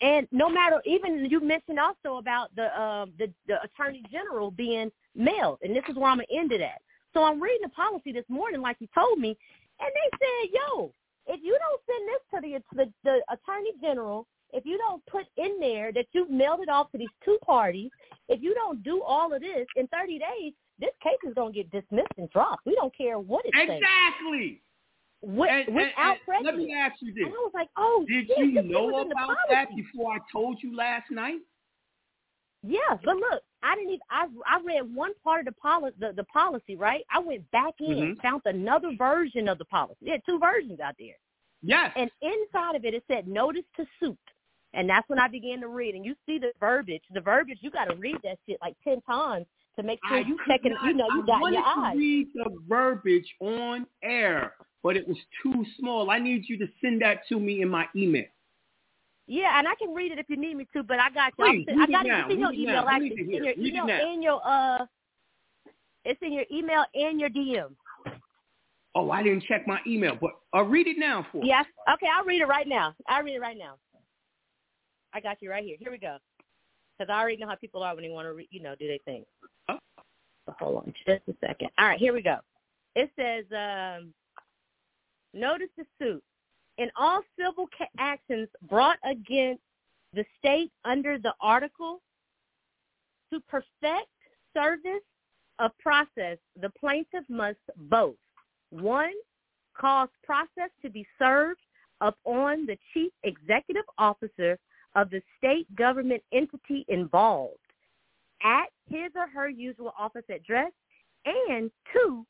And 0.00 0.26
no 0.32 0.48
matter, 0.48 0.80
even 0.86 1.26
you 1.30 1.40
mentioned 1.40 1.78
also 1.78 2.18
about 2.18 2.54
the 2.56 2.66
uh, 2.78 3.06
the 3.18 3.30
the 3.46 3.62
attorney 3.62 4.02
general 4.10 4.50
being 4.50 4.90
mailed, 5.14 5.58
and 5.62 5.74
this 5.74 5.84
is 5.88 5.96
where 5.96 6.10
I'm 6.10 6.18
gonna 6.18 6.26
end 6.34 6.52
it 6.52 6.60
at. 6.60 6.80
So 7.12 7.22
I'm 7.22 7.42
reading 7.42 7.62
the 7.62 7.70
policy 7.70 8.12
this 8.12 8.24
morning, 8.28 8.60
like 8.60 8.76
you 8.80 8.88
told 8.94 9.18
me, 9.18 9.36
and 9.78 9.90
they 9.94 10.18
said, 10.18 10.52
"Yo, 10.52 10.92
if 11.26 11.40
you 11.42 11.56
don't 11.58 11.82
send 11.86 12.08
this 12.08 12.22
to 12.32 12.74
the 12.76 12.84
the, 12.84 12.92
the 13.04 13.32
attorney 13.32 13.72
general, 13.82 14.26
if 14.52 14.64
you 14.66 14.78
don't 14.78 15.04
put 15.06 15.26
in 15.36 15.58
there 15.60 15.92
that 15.92 16.06
you've 16.12 16.30
mailed 16.30 16.60
it 16.60 16.68
off 16.68 16.90
to 16.92 16.98
these 16.98 17.08
two 17.24 17.38
parties, 17.44 17.90
if 18.28 18.42
you 18.42 18.54
don't 18.54 18.82
do 18.82 19.02
all 19.02 19.32
of 19.32 19.40
this 19.40 19.66
in 19.76 19.86
30 19.88 20.18
days, 20.18 20.52
this 20.78 20.90
case 21.02 21.18
is 21.26 21.34
gonna 21.34 21.52
get 21.52 21.70
dismissed 21.70 22.12
and 22.16 22.30
dropped. 22.30 22.64
We 22.66 22.74
don't 22.74 22.94
care 22.96 23.18
what 23.18 23.44
it 23.44 23.48
exactly. 23.48 23.74
says." 23.74 23.82
Exactly. 23.82 24.62
With, 25.22 25.50
and, 25.50 25.74
without 25.74 26.16
and, 26.16 26.20
prejudice. 26.24 26.46
Let 26.46 26.56
me 26.56 26.74
ask 26.74 27.02
you 27.02 27.12
this. 27.12 27.24
And 27.26 27.34
I 27.34 27.38
was 27.38 27.52
like, 27.52 27.68
oh, 27.76 28.06
Did 28.08 28.30
you 28.38 28.62
know 28.62 29.00
about 29.02 29.36
that 29.50 29.68
before 29.76 30.14
I 30.14 30.18
told 30.32 30.62
you 30.62 30.74
last 30.74 31.10
night? 31.10 31.40
Yeah, 32.62 32.78
but 33.04 33.16
look, 33.16 33.42
I 33.62 33.74
didn't 33.74 33.90
even. 33.90 34.00
I 34.10 34.26
I 34.46 34.60
read 34.64 34.94
one 34.94 35.12
part 35.24 35.40
of 35.40 35.46
the 35.46 35.60
policy, 35.60 35.96
the, 35.98 36.12
the 36.14 36.24
policy, 36.24 36.76
right? 36.76 37.02
I 37.10 37.18
went 37.18 37.50
back 37.50 37.74
in, 37.80 38.16
Mhm. 38.16 38.22
found 38.22 38.42
another 38.44 38.92
version 38.96 39.48
of 39.48 39.58
the 39.58 39.64
policy. 39.66 39.96
There 40.06 40.18
two 40.26 40.38
versions 40.38 40.80
out 40.80 40.94
there, 40.98 41.16
Yes. 41.62 41.92
and 41.96 42.10
inside 42.20 42.76
of 42.76 42.84
it, 42.84 42.94
it 42.94 43.04
said 43.06 43.26
notice 43.26 43.64
to 43.76 43.86
suit, 43.98 44.18
and 44.74 44.88
that's 44.88 45.08
when 45.08 45.18
I 45.18 45.28
began 45.28 45.60
to 45.60 45.68
read. 45.68 45.94
And 45.94 46.04
you 46.04 46.14
see 46.26 46.38
the 46.38 46.52
verbiage. 46.60 47.02
The 47.12 47.20
verbiage, 47.20 47.58
you 47.60 47.70
got 47.70 47.86
to 47.86 47.96
read 47.96 48.16
that 48.24 48.38
shit 48.48 48.58
like 48.60 48.74
ten 48.84 49.00
times 49.02 49.46
to 49.76 49.82
make 49.82 49.98
sure 50.08 50.18
I 50.18 50.20
you 50.20 50.38
checking. 50.46 50.72
not- 50.72 50.84
You 50.84 50.94
know, 50.94 51.06
you 51.14 51.22
I 51.22 51.26
got 51.26 51.52
your 51.52 51.62
to 51.62 51.68
eyes. 51.68 51.96
read 51.96 52.28
the 52.34 52.58
verbiage 52.68 53.34
on 53.40 53.86
air, 54.02 54.54
but 54.82 54.96
it 54.96 55.06
was 55.06 55.18
too 55.42 55.64
small. 55.78 56.10
I 56.10 56.18
need 56.18 56.48
you 56.48 56.58
to 56.58 56.66
send 56.80 57.02
that 57.02 57.26
to 57.28 57.38
me 57.38 57.62
in 57.62 57.68
my 57.68 57.86
email. 57.96 58.24
Yeah, 59.26 59.58
and 59.58 59.68
I 59.68 59.74
can 59.76 59.94
read 59.94 60.10
it 60.10 60.18
if 60.18 60.28
you 60.28 60.36
need 60.36 60.56
me 60.56 60.66
to, 60.74 60.82
but 60.82 60.98
I 60.98 61.08
got 61.10 61.32
you. 61.38 61.44
Please, 61.44 61.66
I 61.78 61.86
got 61.86 62.04
it. 62.04 62.12
It's 62.12 62.30
in 62.32 62.40
your 62.40 62.52
email. 62.52 62.84
I 62.86 62.94
actually. 62.96 63.08
It's 63.10 63.20
in 63.20 63.44
your. 63.44 63.54
Read 63.54 63.74
email 63.74 63.86
and 64.12 64.22
your 64.24 64.40
uh, 64.44 64.86
it's 66.04 66.20
in 66.22 66.32
your 66.32 66.44
email 66.50 66.84
and 66.94 67.20
your 67.20 67.30
DM. 67.30 67.70
Oh, 68.96 69.10
I 69.12 69.22
didn't 69.22 69.44
check 69.44 69.68
my 69.68 69.78
email, 69.86 70.18
but 70.20 70.32
uh, 70.52 70.64
read 70.64 70.88
it 70.88 70.98
now 70.98 71.24
for. 71.30 71.44
Yes. 71.44 71.64
Okay, 71.94 72.06
I'll 72.12 72.24
read 72.24 72.40
it 72.42 72.46
right 72.46 72.66
now. 72.66 72.96
I'll 73.06 73.22
read 73.22 73.34
it 73.36 73.40
right 73.40 73.56
now. 73.56 73.76
I 75.12 75.20
got 75.20 75.38
you 75.40 75.50
right 75.50 75.64
here. 75.64 75.76
Here 75.78 75.90
we 75.90 75.98
go. 75.98 76.18
Because 76.98 77.12
I 77.12 77.20
already 77.20 77.36
know 77.38 77.48
how 77.48 77.56
people 77.56 77.82
are 77.82 77.94
when 77.94 78.04
they 78.04 78.10
want 78.10 78.26
to, 78.26 78.32
re- 78.34 78.48
you 78.50 78.62
know, 78.62 78.74
do 78.78 78.86
their 78.86 78.98
thing. 79.04 79.24
Huh? 79.68 79.78
So 80.46 80.54
hold 80.58 80.76
on 80.78 80.94
just 81.06 81.22
a 81.28 81.34
second. 81.46 81.70
All 81.78 81.86
right, 81.86 81.98
here 81.98 82.12
we 82.12 82.22
go. 82.22 82.36
It 82.94 83.10
says, 83.16 83.44
um, 83.52 84.12
notice 85.32 85.68
the 85.76 85.84
suit. 85.98 86.22
In 86.78 86.90
all 86.96 87.22
civil 87.38 87.68
ca- 87.76 87.86
actions 87.98 88.48
brought 88.68 88.98
against 89.04 89.62
the 90.12 90.24
state 90.38 90.72
under 90.84 91.18
the 91.18 91.32
article, 91.40 92.00
to 93.32 93.40
perfect 93.48 94.08
service 94.54 95.04
of 95.58 95.70
process, 95.78 96.38
the 96.60 96.70
plaintiff 96.80 97.24
must 97.28 97.58
both, 97.76 98.16
one, 98.70 99.12
cause 99.78 100.08
process 100.24 100.70
to 100.82 100.90
be 100.90 101.06
served 101.18 101.60
upon 102.00 102.66
the 102.66 102.76
chief 102.92 103.12
executive 103.22 103.84
officer 103.98 104.58
of 104.94 105.10
the 105.10 105.22
state 105.38 105.72
government 105.76 106.22
entity 106.32 106.84
involved 106.88 107.58
at 108.42 108.66
his 108.88 109.12
or 109.14 109.28
her 109.28 109.48
usual 109.48 109.92
office 109.98 110.24
address, 110.28 110.72
and 111.24 111.70
two, 111.92 112.24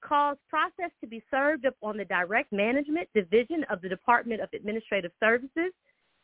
cause 0.00 0.36
process 0.48 0.90
to 1.00 1.06
be 1.06 1.22
served 1.30 1.64
upon 1.64 1.96
the 1.96 2.04
direct 2.04 2.52
management 2.52 3.08
division 3.14 3.64
of 3.70 3.80
the 3.82 3.88
Department 3.88 4.40
of 4.40 4.48
Administrative 4.54 5.10
Services, 5.20 5.72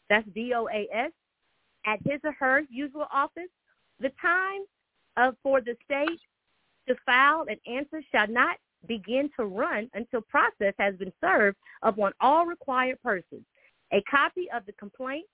that's 0.09 0.27
DOAS, 0.29 1.11
at 1.87 1.99
his 2.05 2.21
or 2.25 2.33
her 2.33 2.63
usual 2.71 3.07
office. 3.13 3.51
The 4.01 4.13
time 4.21 4.63
of 5.17 5.37
for 5.43 5.61
the 5.61 5.77
state 5.85 6.21
to 6.89 6.95
file 7.07 7.47
an 7.49 7.59
answer 7.67 8.03
shall 8.13 8.29
not 8.29 8.57
begin 8.87 9.31
to 9.39 9.47
run 9.47 9.91
until 9.95 10.21
process 10.21 10.75
has 10.79 10.95
been 10.97 11.13
served 11.21 11.57
upon 11.83 12.13
all 12.21 12.47
required 12.47 13.01
persons. 13.03 13.43
A 13.93 14.03
copy 14.03 14.49
of 14.55 14.67
the 14.67 14.73
complaint 14.73 15.27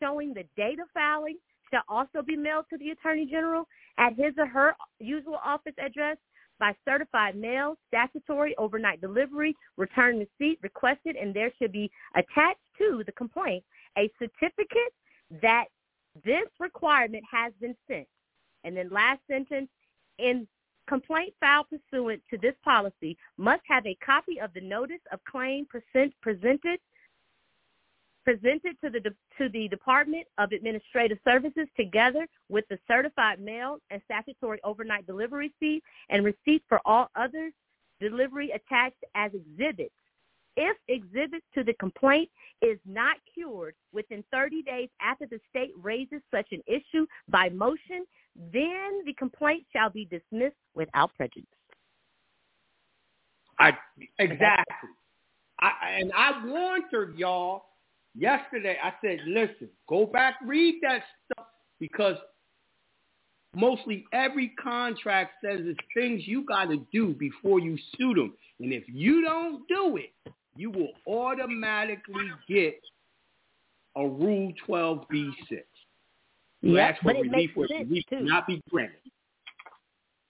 showing 0.00 0.34
the 0.34 0.44
date 0.56 0.80
of 0.80 0.88
filing 0.92 1.36
shall 1.70 1.82
also 1.88 2.22
be 2.22 2.36
mailed 2.36 2.66
to 2.70 2.78
the 2.78 2.90
Attorney 2.90 3.26
General 3.26 3.66
at 3.98 4.14
his 4.14 4.32
or 4.38 4.46
her 4.46 4.74
usual 4.98 5.38
office 5.44 5.74
address 5.78 6.16
by 6.58 6.74
certified 6.84 7.36
mail, 7.36 7.76
statutory 7.88 8.56
overnight 8.56 9.00
delivery, 9.00 9.54
return 9.76 10.18
receipt 10.18 10.58
requested, 10.62 11.16
and 11.16 11.32
there 11.34 11.52
should 11.58 11.72
be 11.72 11.90
attached 12.16 12.60
to 12.78 13.02
the 13.06 13.12
complaint 13.12 13.64
a 13.96 14.10
certificate 14.18 14.92
that 15.42 15.66
this 16.24 16.48
requirement 16.58 17.22
has 17.30 17.52
been 17.60 17.76
sent. 17.86 18.06
And 18.64 18.76
then 18.76 18.88
last 18.90 19.20
sentence, 19.30 19.68
in 20.18 20.48
complaint 20.88 21.34
filed 21.38 21.66
pursuant 21.68 22.22
to 22.30 22.38
this 22.38 22.54
policy 22.64 23.16
must 23.36 23.62
have 23.68 23.86
a 23.86 23.96
copy 24.04 24.40
of 24.40 24.52
the 24.54 24.60
notice 24.60 25.00
of 25.12 25.20
claim 25.30 25.66
present, 25.66 26.12
presented 26.22 26.80
presented 28.28 28.76
to 28.84 28.90
the 28.90 29.00
to 29.38 29.48
the 29.48 29.68
Department 29.68 30.26
of 30.36 30.52
Administrative 30.52 31.16
Services 31.24 31.66
together 31.78 32.26
with 32.50 32.66
the 32.68 32.78
certified 32.86 33.40
mail 33.40 33.78
and 33.90 34.02
statutory 34.04 34.60
overnight 34.64 35.06
delivery 35.06 35.50
receipt 35.58 35.82
and 36.10 36.22
receipt 36.22 36.62
for 36.68 36.78
all 36.84 37.08
other 37.16 37.50
delivery 38.00 38.50
attached 38.50 39.02
as 39.14 39.30
exhibits. 39.32 39.94
If 40.58 40.76
exhibits 40.88 41.46
to 41.54 41.64
the 41.64 41.72
complaint 41.74 42.28
is 42.60 42.78
not 42.84 43.16
cured 43.32 43.74
within 43.94 44.22
30 44.30 44.62
days 44.62 44.90
after 45.00 45.24
the 45.24 45.40
state 45.48 45.72
raises 45.80 46.20
such 46.30 46.48
an 46.50 46.62
issue 46.66 47.06
by 47.30 47.48
motion, 47.48 48.04
then 48.52 49.04
the 49.06 49.14
complaint 49.16 49.64
shall 49.72 49.88
be 49.88 50.04
dismissed 50.04 50.56
without 50.74 51.14
prejudice. 51.14 51.46
I 53.58 53.72
exactly. 54.18 54.90
I 55.60 55.70
and 55.98 56.12
I 56.14 56.44
warned 56.44 56.84
her, 56.92 57.14
y'all, 57.16 57.62
yesterday. 58.18 58.76
I 58.82 58.92
said, 59.00 59.20
listen, 59.26 59.68
go 59.88 60.06
back, 60.06 60.34
read 60.44 60.80
that 60.82 61.02
stuff 61.24 61.46
because 61.80 62.16
mostly 63.54 64.04
every 64.12 64.48
contract 64.62 65.32
says 65.44 65.60
it's 65.62 65.78
things 65.94 66.22
you 66.26 66.44
got 66.44 66.66
to 66.66 66.84
do 66.92 67.14
before 67.14 67.60
you 67.60 67.78
sue 67.96 68.14
them, 68.14 68.34
and 68.60 68.72
if 68.72 68.84
you 68.88 69.22
don't 69.22 69.66
do 69.68 69.96
it, 69.96 70.12
you 70.56 70.70
will 70.70 70.90
automatically 71.06 72.30
get 72.48 72.80
a 73.96 74.02
Rule 74.06 74.52
12b6. 74.66 75.62
You 76.60 76.76
Yeah, 76.76 76.88
ask 76.88 77.00
for 77.00 77.12
but 77.12 77.16
it 77.16 77.22
relief 77.22 77.50
sense 77.54 77.70
relief 77.70 78.04
too. 78.10 78.18
cannot 78.18 78.46
be 78.46 78.60
granted. 78.68 78.98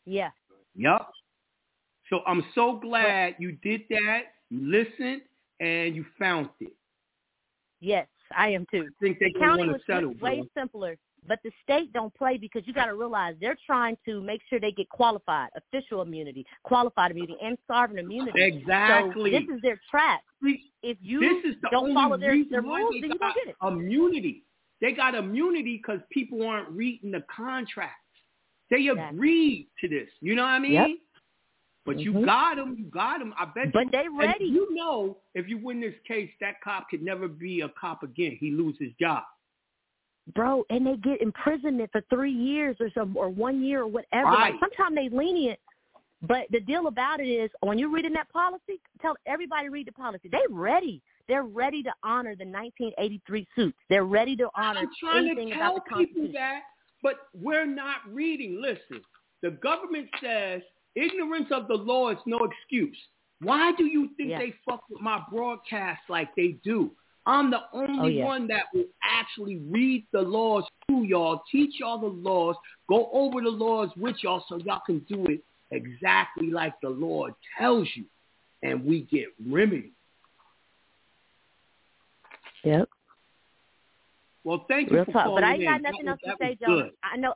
Yeah. 0.05 0.31
Yup. 0.75 1.11
So 2.11 2.21
I'm 2.27 2.45
so 2.55 2.79
glad 2.79 3.37
you 3.39 3.53
did 3.63 3.83
that. 3.91 4.21
You 4.51 4.71
listened 4.71 5.23
and 5.61 5.95
you 5.95 6.05
found 6.19 6.49
it. 6.61 6.73
Yes, 7.81 8.07
I 8.37 8.49
am 8.51 8.67
too. 8.71 8.89
I 8.89 9.05
think 9.05 9.19
they're 9.19 9.31
going 9.31 9.45
county 9.45 9.63
want 9.63 9.73
was 9.73 9.81
to 9.87 9.93
settle. 9.93 10.15
way 10.21 10.37
bro. 10.37 10.47
simpler. 10.57 10.97
but 11.27 11.39
the 11.45 11.51
state 11.63 11.93
don't 11.93 12.15
play 12.15 12.37
because 12.37 12.63
you 12.67 12.73
got 12.73 12.87
to 12.87 12.95
realize 12.95 13.35
they're 13.41 13.57
trying 13.67 13.97
to 14.05 14.21
make 14.21 14.41
sure 14.49 14.59
they 14.61 14.73
get 14.73 14.89
qualified, 14.89 15.49
official 15.57 16.03
immunity, 16.03 16.45
qualified 16.63 17.11
immunity, 17.11 17.37
and 17.43 17.57
sovereign 17.67 17.99
immunity. 17.99 18.43
Exactly. 18.43 19.33
So 19.33 19.39
this 19.39 19.57
is 19.57 19.63
their 19.63 19.81
trap. 19.91 20.21
If 20.83 20.99
you 21.01 21.21
this 21.21 21.53
is 21.53 21.61
the 21.63 21.69
don't 21.71 21.95
follow 21.95 22.17
their, 22.17 22.37
their 22.51 22.63
rules, 22.63 22.95
then 23.01 23.11
you 23.11 23.19
don't 23.19 23.35
get 23.35 23.49
it. 23.49 23.57
Immunity. 23.63 24.45
They 24.81 24.93
got 24.93 25.15
immunity 25.15 25.77
because 25.77 26.01
people 26.11 26.47
aren't 26.47 26.71
reading 26.71 27.11
the 27.11 27.25
contracts. 27.35 27.95
They 28.71 28.89
agreed 28.89 29.69
to 29.81 29.89
this. 29.89 30.09
You 30.21 30.35
know 30.35 30.43
what 30.43 30.49
I 30.49 30.59
mean? 30.59 30.73
Yep. 30.73 30.89
But 31.89 31.97
mm-hmm. 31.97 32.19
you 32.19 32.27
got 32.27 32.57
them. 32.57 32.77
You 32.79 32.85
got 32.85 33.19
them. 33.19 33.35
I 33.39 33.47
bet 33.47 33.73
but 33.73 33.87
you. 33.87 33.91
they 33.91 34.05
ready. 34.09 34.45
you 34.45 34.75
know, 34.75 35.17
if 35.35 35.49
you 35.49 35.59
win 35.59 35.81
this 35.81 35.95
case, 36.07 36.31
that 36.41 36.61
cop 36.63 36.91
could 36.91 37.03
never 37.03 37.29
be 37.29 37.63
a 37.63 37.71
cop 37.81 38.03
again. 38.03 38.37
He 38.39 38.51
loses 38.51 38.79
his 38.81 38.93
job 39.01 39.25
bro, 40.35 40.63
and 40.69 40.87
they 40.87 40.97
get 40.97 41.23
imprisonment 41.23 41.91
for 41.91 42.03
three 42.11 42.33
years 42.33 42.77
or 42.81 42.91
some 42.95 43.17
or 43.17 43.31
one 43.31 43.63
year 43.63 43.81
or 43.83 43.87
whatever. 43.87 44.27
Right. 44.27 44.53
Like 44.53 44.61
sometimes 44.61 44.95
they 44.95 45.09
lenient, 45.09 45.59
but 46.23 46.47
the 46.51 46.61
deal 46.61 46.87
about 46.89 47.21
it 47.21 47.29
is 47.29 47.51
when 47.61 47.79
you're 47.79 47.91
reading 47.91 48.13
that 48.15 48.31
policy, 48.31 48.81
tell 49.01 49.15
everybody 49.27 49.69
read 49.69 49.87
the 49.87 49.93
policy. 49.93 50.29
They 50.31 50.43
ready. 50.51 51.01
They're 51.29 51.45
ready 51.45 51.83
to 51.83 51.93
honor 52.03 52.35
the 52.37 52.45
1983 52.45 53.47
suits. 53.55 53.77
They're 53.89 54.05
ready 54.05 54.35
to 54.37 54.49
honor 54.57 54.81
I'm 54.81 54.89
trying 54.99 55.27
anything 55.27 55.49
to 55.51 55.55
tell 55.55 55.77
about 55.77 55.85
the 55.91 56.07
people 56.07 56.29
that, 56.33 56.61
but 57.03 57.15
we're 57.35 57.67
not 57.67 57.97
reading. 58.11 58.61
Listen, 58.61 59.03
the 59.43 59.51
government 59.51 60.09
says 60.23 60.63
ignorance 61.01 61.49
of 61.51 61.69
the 61.69 61.75
law 61.75 62.11
is 62.11 62.19
no 62.27 62.39
excuse. 62.39 62.97
Why 63.41 63.73
do 63.77 63.85
you 63.85 64.11
think 64.17 64.31
yeah. 64.31 64.39
they 64.39 64.55
fuck 64.69 64.83
with 64.91 65.01
my 65.01 65.23
broadcast 65.31 66.01
like 66.09 66.35
they 66.37 66.57
do? 66.65 66.91
I'm 67.27 67.51
the 67.51 67.61
only 67.75 67.99
oh, 68.01 68.07
yeah. 68.07 68.25
one 68.25 68.49
that 68.49 68.65
will 68.73 68.87
actually 69.05 69.61
read 69.69 70.07
the 70.13 70.21
laws 70.23 70.65
to 70.89 71.05
y'all, 71.05 71.43
teach 71.53 71.75
y'all 71.79 72.01
the 72.01 72.07
laws, 72.07 72.57
go 72.89 73.11
over 73.13 73.43
the 73.43 73.51
laws 73.51 73.91
with 73.97 74.17
y'all 74.23 74.43
so 74.49 74.57
y'all 74.57 74.81
can 74.87 75.01
do 75.01 75.27
it 75.27 75.45
exactly 75.71 76.51
like 76.51 76.73
the 76.81 76.89
Lord 76.89 77.35
tells 77.59 77.87
you. 77.95 78.05
And 78.63 78.85
we 78.85 79.03
get 79.03 79.27
remedy. 79.47 79.93
Yep. 82.65 82.89
Well, 84.43 84.65
thank 84.67 84.91
you 84.91 84.97
Real 84.97 85.05
for 85.05 85.13
talk. 85.13 85.35
But 85.35 85.45
I 85.45 85.53
ain't 85.53 85.63
in. 85.63 85.69
got 85.69 85.83
nothing 85.83 86.09
else 86.09 86.21
to 86.25 86.35
say, 86.41 86.59
Joe. 86.61 86.91
I 87.05 87.19
know 87.19 87.35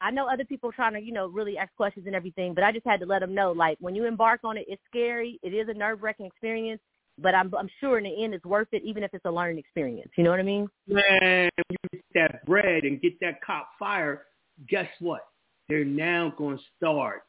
I 0.00 0.10
know 0.10 0.28
other 0.28 0.44
people 0.44 0.72
trying 0.72 0.94
to, 0.94 1.00
you 1.00 1.12
know, 1.12 1.26
really 1.28 1.58
ask 1.58 1.74
questions 1.76 2.06
and 2.06 2.14
everything, 2.14 2.54
but 2.54 2.64
I 2.64 2.72
just 2.72 2.86
had 2.86 3.00
to 3.00 3.06
let 3.06 3.20
them 3.20 3.34
know, 3.34 3.52
like, 3.52 3.76
when 3.80 3.94
you 3.94 4.06
embark 4.06 4.40
on 4.44 4.56
it, 4.56 4.64
it's 4.68 4.82
scary. 4.88 5.38
It 5.42 5.50
is 5.50 5.68
a 5.68 5.74
nerve-wracking 5.74 6.26
experience 6.26 6.80
but 7.22 7.34
I'm 7.34 7.52
I'm 7.54 7.68
sure 7.80 7.98
in 7.98 8.04
the 8.04 8.24
end 8.24 8.34
it's 8.34 8.44
worth 8.44 8.68
it, 8.72 8.82
even 8.82 9.02
if 9.02 9.12
it's 9.12 9.24
a 9.24 9.30
learning 9.30 9.58
experience. 9.58 10.10
You 10.16 10.24
know 10.24 10.30
what 10.30 10.40
I 10.40 10.44
mean? 10.44 10.68
Man, 10.86 11.50
you 11.68 11.76
get 11.92 12.02
that 12.14 12.46
bread 12.46 12.84
and 12.84 13.00
get 13.00 13.18
that 13.20 13.42
cop 13.42 13.68
fire, 13.78 14.22
Guess 14.68 14.88
what? 15.00 15.22
They're 15.68 15.84
now 15.84 16.34
going 16.36 16.58
to 16.58 16.64
start 16.76 17.22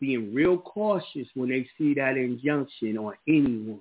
being 0.00 0.34
real 0.34 0.58
cautious 0.58 1.28
when 1.34 1.48
they 1.48 1.68
see 1.78 1.94
that 1.94 2.16
injunction 2.16 2.98
on 2.98 3.14
anyone. 3.28 3.80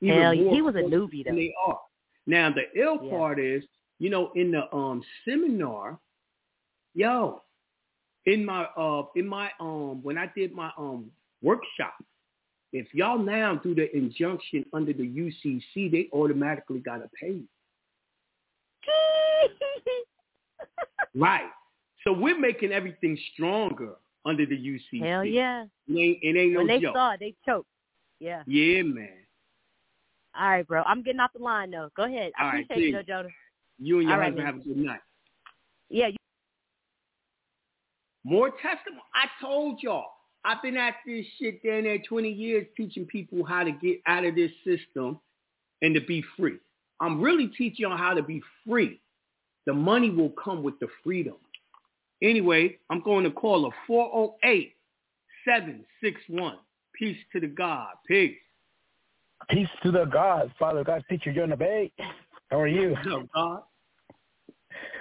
Even 0.00 0.18
Hell, 0.18 0.32
he 0.32 0.62
was 0.62 0.76
a 0.76 0.78
newbie 0.78 1.24
though. 1.24 1.34
They 1.34 1.52
are. 1.66 1.80
Now 2.26 2.52
the 2.52 2.80
ill 2.80 3.00
Yeah. 3.02 3.10
part 3.10 3.40
is, 3.40 3.64
you 3.98 4.10
know, 4.10 4.30
in 4.36 4.52
the 4.52 4.72
um 4.74 5.02
seminar, 5.24 5.98
yo, 6.98 7.42
in 8.26 8.44
my 8.44 8.64
uh 8.76 9.04
in 9.14 9.26
my 9.26 9.50
um 9.60 10.02
when 10.02 10.18
I 10.18 10.30
did 10.36 10.52
my 10.52 10.70
um 10.76 11.10
workshop, 11.42 11.94
if 12.72 12.92
y'all 12.92 13.18
now 13.18 13.54
do 13.54 13.74
the 13.74 13.94
injunction 13.96 14.64
under 14.72 14.92
the 14.92 15.04
UCC, 15.04 15.90
they 15.90 16.08
automatically 16.12 16.80
got 16.80 16.98
to 16.98 17.08
pay. 17.18 17.38
right. 21.14 21.48
So 22.04 22.12
we're 22.12 22.38
making 22.38 22.72
everything 22.72 23.18
stronger 23.32 23.92
under 24.24 24.44
the 24.44 24.56
UCC. 24.56 25.06
Hell 25.06 25.24
yeah. 25.24 25.64
It 25.88 25.96
ain't, 25.96 26.18
it 26.22 26.38
ain't 26.38 26.56
when 26.56 26.66
no 26.66 26.74
they 26.74 26.80
joke. 26.80 26.94
saw 26.94 27.12
it, 27.12 27.20
they 27.20 27.34
choked. 27.46 27.68
Yeah. 28.20 28.42
Yeah, 28.46 28.82
man. 28.82 29.08
All 30.38 30.50
right, 30.50 30.66
bro. 30.66 30.82
I'm 30.82 31.02
getting 31.02 31.20
off 31.20 31.30
the 31.34 31.42
line 31.42 31.70
though. 31.70 31.88
Go 31.96 32.04
ahead. 32.04 32.32
I 32.38 32.42
All 32.42 32.48
right, 32.50 32.64
appreciate 32.64 32.86
you, 32.86 32.92
please. 32.92 33.06
though, 33.06 33.14
Jonah. 33.14 33.28
You 33.78 34.00
and 34.00 34.08
your 34.08 34.14
All 34.14 34.20
right, 34.20 34.26
husband 34.26 34.44
man. 34.44 34.54
have 34.54 34.62
a 34.62 34.68
good 34.68 34.76
night. 34.76 35.00
Yeah. 35.88 36.06
You, 36.08 36.16
More 38.28 38.50
testimony. 38.50 39.02
I 39.14 39.26
told 39.40 39.82
y'all. 39.82 40.10
I've 40.44 40.60
been 40.62 40.76
at 40.76 40.96
this 41.06 41.24
shit 41.38 41.62
down 41.64 41.84
there 41.84 41.98
20 41.98 42.28
years 42.28 42.66
teaching 42.76 43.06
people 43.06 43.42
how 43.42 43.64
to 43.64 43.72
get 43.72 44.02
out 44.06 44.24
of 44.24 44.34
this 44.34 44.50
system 44.64 45.18
and 45.80 45.94
to 45.94 46.00
be 46.02 46.22
free. 46.36 46.58
I'm 47.00 47.22
really 47.22 47.46
teaching 47.48 47.88
y'all 47.88 47.96
how 47.96 48.12
to 48.12 48.22
be 48.22 48.42
free. 48.66 49.00
The 49.64 49.72
money 49.72 50.10
will 50.10 50.28
come 50.30 50.62
with 50.62 50.78
the 50.78 50.88
freedom. 51.02 51.36
Anyway, 52.22 52.76
I'm 52.90 53.00
going 53.00 53.24
to 53.24 53.30
call 53.30 53.66
a 53.66 53.70
408-761. 53.90 54.72
Peace 56.98 57.16
to 57.32 57.40
the 57.40 57.46
God. 57.46 57.88
Peace. 58.06 58.36
Peace 59.48 59.68
to 59.82 59.90
the 59.90 60.04
God, 60.04 60.52
Father 60.58 60.84
God, 60.84 61.02
teacher 61.08 61.32
the 61.46 61.56
Bay. 61.56 61.90
How 62.50 62.60
are 62.60 62.68
you? 62.68 62.94
Up, 62.94 63.26
God? 63.34 63.62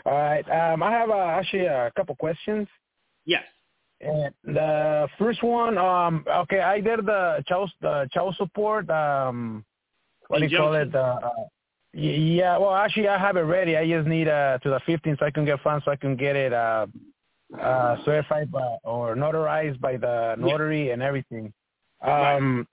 All 0.05 0.13
right. 0.13 0.49
Um, 0.49 0.81
I 0.81 0.91
have 0.91 1.09
uh, 1.09 1.17
actually 1.17 1.65
a 1.65 1.91
couple 1.97 2.15
questions. 2.15 2.67
Yes. 3.27 3.43
And 3.99 4.33
the 4.43 5.07
first 5.19 5.43
one, 5.43 5.77
um, 5.77 6.23
okay, 6.27 6.61
I 6.61 6.79
did 6.79 7.05
the 7.05 7.43
child 7.47 7.71
the 7.81 8.07
child 8.11 8.35
support. 8.37 8.89
Um, 8.89 9.65
what 10.27 10.39
do 10.39 10.45
you 10.45 10.57
call 10.57 10.73
it? 10.73 10.95
Uh, 10.95 11.19
yeah. 11.93 12.57
Well, 12.57 12.73
actually, 12.73 13.07
I 13.07 13.17
have 13.17 13.37
it 13.37 13.41
ready. 13.41 13.75
I 13.75 13.87
just 13.87 14.07
need 14.07 14.27
uh 14.27 14.59
to 14.59 14.69
the 14.69 14.79
15th 14.87 15.19
so 15.19 15.25
I 15.25 15.31
can 15.31 15.45
get 15.45 15.59
funds 15.61 15.83
so 15.85 15.91
I 15.91 15.95
can 15.95 16.15
get 16.15 16.35
it 16.35 16.53
uh, 16.53 16.85
uh 17.59 17.97
certified 18.05 18.51
by, 18.51 18.77
or 18.83 19.15
notarized 19.15 19.79
by 19.79 19.97
the 19.97 20.35
notary 20.37 20.91
and 20.91 21.01
everything. 21.01 21.53
Um, 22.01 22.67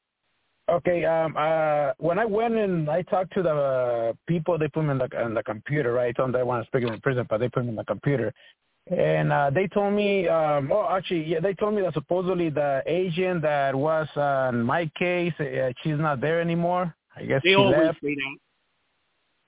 Okay. 0.71 1.05
Um. 1.05 1.35
Uh. 1.37 1.93
When 1.99 2.19
I 2.19 2.25
went 2.25 2.55
and 2.55 2.89
I 2.89 3.03
talked 3.03 3.35
to 3.35 3.43
the 3.43 3.55
uh, 3.55 4.13
people, 4.27 4.57
they 4.57 4.69
put 4.69 4.85
me 4.85 4.93
in 4.93 4.99
the 4.99 5.09
in 5.23 5.35
the 5.35 5.43
computer, 5.43 5.93
right? 5.93 6.09
I 6.09 6.13
told 6.13 6.29
them 6.29 6.41
they 6.41 6.43
want 6.43 6.65
to 6.65 6.67
speak 6.69 6.89
in 6.91 7.01
prison, 7.03 7.27
but 7.29 7.39
they 7.39 7.51
put 7.51 7.65
me 7.65 7.71
in 7.71 7.77
the 7.77 7.85
computer, 7.85 8.33
and 8.91 9.33
uh, 9.33 9.51
they 9.51 9.67
told 9.69 9.95
me. 9.95 10.29
Um. 10.29 10.71
Oh, 10.71 10.87
actually, 10.91 11.25
yeah, 11.25 11.41
they 11.41 11.55
told 11.55 11.75
me 11.75 11.83
that 11.83 11.95
supposedly 11.95 12.51
the 12.51 12.83
agent 12.87 13.43
that 13.43 13.75
was 13.75 14.09
on 14.17 14.63
my 14.63 14.91
case, 14.99 15.33
uh, 15.41 15.73
she's 15.83 15.99
not 15.99 16.21
there 16.21 16.41
anymore. 16.41 16.95
I 17.17 17.25
guess 17.25 17.41
They 17.43 17.51
she 17.51 17.55
always 17.55 17.79
left. 17.79 17.99
say 18.03 18.15
that. 18.15 18.37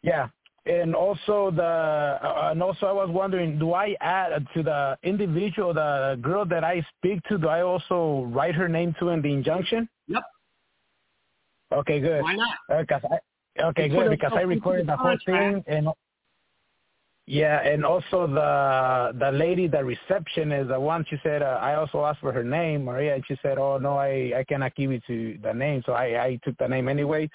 Yeah. 0.02 0.28
And 0.64 0.96
also 0.96 1.52
the 1.52 1.62
uh, 1.62 2.48
and 2.50 2.62
also 2.62 2.86
I 2.86 2.92
was 2.92 3.08
wondering, 3.10 3.58
do 3.58 3.72
I 3.74 3.94
add 4.00 4.46
to 4.54 4.62
the 4.62 4.98
individual, 5.04 5.72
the 5.72 6.18
girl 6.20 6.44
that 6.46 6.64
I 6.64 6.84
speak 6.96 7.22
to, 7.28 7.38
do 7.38 7.48
I 7.48 7.62
also 7.62 8.24
write 8.32 8.54
her 8.54 8.68
name 8.68 8.94
to 8.98 9.10
in 9.10 9.22
the 9.22 9.32
injunction? 9.32 9.88
Yep. 10.08 10.22
Okay, 11.72 12.00
good. 12.00 12.22
Why 12.22 12.34
not? 12.34 12.80
Because 12.80 13.02
I, 13.04 13.62
okay, 13.66 13.88
good 13.88 14.10
because 14.10 14.32
I 14.34 14.40
recorded 14.40 14.88
a 14.88 14.92
the 14.92 14.96
whole 14.96 15.16
thing 15.24 15.62
and 15.68 15.88
yeah, 17.26 17.60
and 17.60 17.84
also 17.84 18.26
the 18.26 19.16
the 19.18 19.32
lady, 19.32 19.66
the 19.68 19.84
receptionist, 19.84 20.68
the 20.68 20.78
one 20.80 21.04
she 21.08 21.16
said 21.22 21.42
uh, 21.42 21.58
I 21.60 21.74
also 21.74 22.04
asked 22.04 22.20
for 22.20 22.32
her 22.32 22.44
name, 22.44 22.84
Maria, 22.84 23.14
and 23.16 23.24
she 23.26 23.36
said, 23.42 23.58
oh 23.58 23.78
no, 23.78 23.96
I 23.96 24.32
I 24.36 24.44
cannot 24.48 24.74
give 24.76 24.92
you 24.92 25.00
to 25.06 25.38
the 25.42 25.52
name, 25.52 25.82
so 25.86 25.92
I 25.92 26.24
I 26.24 26.40
took 26.44 26.56
the 26.58 26.68
name 26.68 26.88
anyway. 26.88 27.28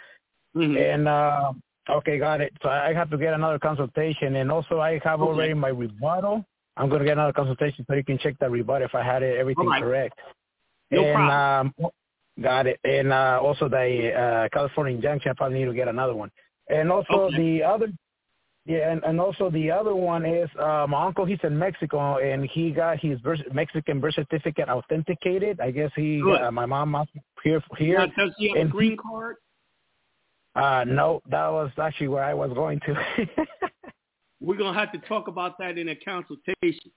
Mhm. 0.56 0.78
And 0.94 1.08
uh, 1.08 1.54
okay, 1.90 2.18
got 2.20 2.42
it. 2.42 2.54
So 2.62 2.70
I 2.70 2.94
have 2.94 3.10
to 3.12 3.18
get 3.18 3.34
another 3.34 3.60
consultation, 3.60 4.36
and 4.38 4.52
also 4.52 4.80
I 4.80 5.00
have 5.04 5.22
Okay. 5.22 5.30
already 5.30 5.54
my 5.54 5.70
rebuttal. 5.70 6.46
I'm 6.78 6.90
going 6.90 7.00
to 7.00 7.06
get 7.06 7.14
another 7.18 7.34
consultation 7.34 7.86
so 7.88 7.94
you 7.94 8.04
can 8.04 8.18
check 8.18 8.36
the 8.40 8.50
rebuttal 8.50 8.88
if 8.88 8.96
I 8.96 9.04
had 9.04 9.24
it, 9.24 9.38
everything 9.38 9.68
right. 9.68 9.82
correct. 9.84 10.18
No 10.90 11.04
and, 11.04 11.14
problem. 11.14 11.74
Um, 11.82 11.92
got 12.42 12.68
it. 12.68 12.80
And 12.84 13.12
uh, 13.12 13.40
also 13.42 13.68
the 13.68 14.14
uh, 14.14 14.50
California 14.54 14.96
injunction, 14.96 15.32
I 15.32 15.34
probably 15.34 15.60
need 15.60 15.66
to 15.66 15.74
get 15.74 15.88
another 15.88 16.16
one. 16.16 16.32
And 16.70 16.92
also 16.92 17.14
Okay. 17.14 17.38
the 17.38 17.64
other, 17.64 17.88
yeah, 18.66 18.92
and, 18.92 19.04
and 19.04 19.20
also 19.20 19.50
the 19.50 19.72
other 19.72 19.96
one 19.96 20.24
is 20.26 20.48
uh, 20.60 20.86
my 20.88 21.08
uncle. 21.08 21.26
He's 21.26 21.40
in 21.44 21.58
Mexico, 21.58 22.18
and 22.18 22.46
he 22.46 22.72
got 22.72 23.00
his 23.00 23.20
birth, 23.20 23.40
Mexican 23.52 24.00
birth 24.00 24.14
certificate 24.14 24.70
authenticated. 24.70 25.60
I 25.60 25.72
guess 25.72 25.90
he, 25.96 26.22
Good. 26.22 26.42
uh, 26.42 26.52
my 26.52 26.68
mom 26.68 26.94
asked 26.94 27.10
here 27.44 27.62
here. 27.78 27.98
Now, 27.98 28.06
does 28.06 28.34
he 28.38 28.50
have 28.56 28.68
a 28.68 28.70
green 28.70 28.98
card? 28.98 29.38
Uh, 30.56 30.84
no, 30.86 31.22
that 31.30 31.48
was 31.48 31.72
actually 31.82 32.10
where 32.10 32.24
I 32.24 32.36
was 32.36 32.52
going 32.54 32.80
to. 32.82 33.28
We're 34.42 34.58
going 34.58 34.74
to 34.74 34.80
have 34.80 34.92
to 34.92 35.00
talk 35.08 35.28
about 35.28 35.58
that 35.60 35.78
in 35.78 35.90
a 35.90 35.96
consultation. 35.96 36.92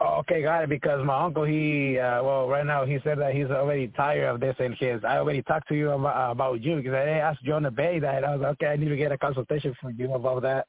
Okay, 0.00 0.42
got 0.42 0.64
it. 0.64 0.68
Because 0.68 1.04
my 1.04 1.24
uncle, 1.24 1.44
he, 1.44 1.98
uh, 1.98 2.22
well, 2.22 2.48
right 2.48 2.66
now 2.66 2.84
he 2.84 2.98
said 3.02 3.18
that 3.18 3.34
he's 3.34 3.46
already 3.46 3.88
tired 3.88 4.28
of 4.28 4.40
this, 4.40 4.54
and 4.58 4.74
his. 4.74 5.02
I 5.04 5.16
already 5.16 5.42
talked 5.42 5.68
to 5.68 5.74
you 5.74 5.90
about, 5.90 6.32
about 6.32 6.62
you 6.62 6.76
because 6.76 6.92
I 6.92 7.08
asked 7.08 7.42
Jonah 7.44 7.70
Bey 7.70 7.98
that. 8.00 8.24
I 8.24 8.32
was 8.32 8.42
like, 8.42 8.52
okay, 8.52 8.66
I 8.66 8.76
need 8.76 8.90
to 8.90 8.96
get 8.96 9.12
a 9.12 9.18
consultation 9.18 9.74
from 9.80 9.94
you 9.98 10.12
about 10.12 10.42
that. 10.42 10.66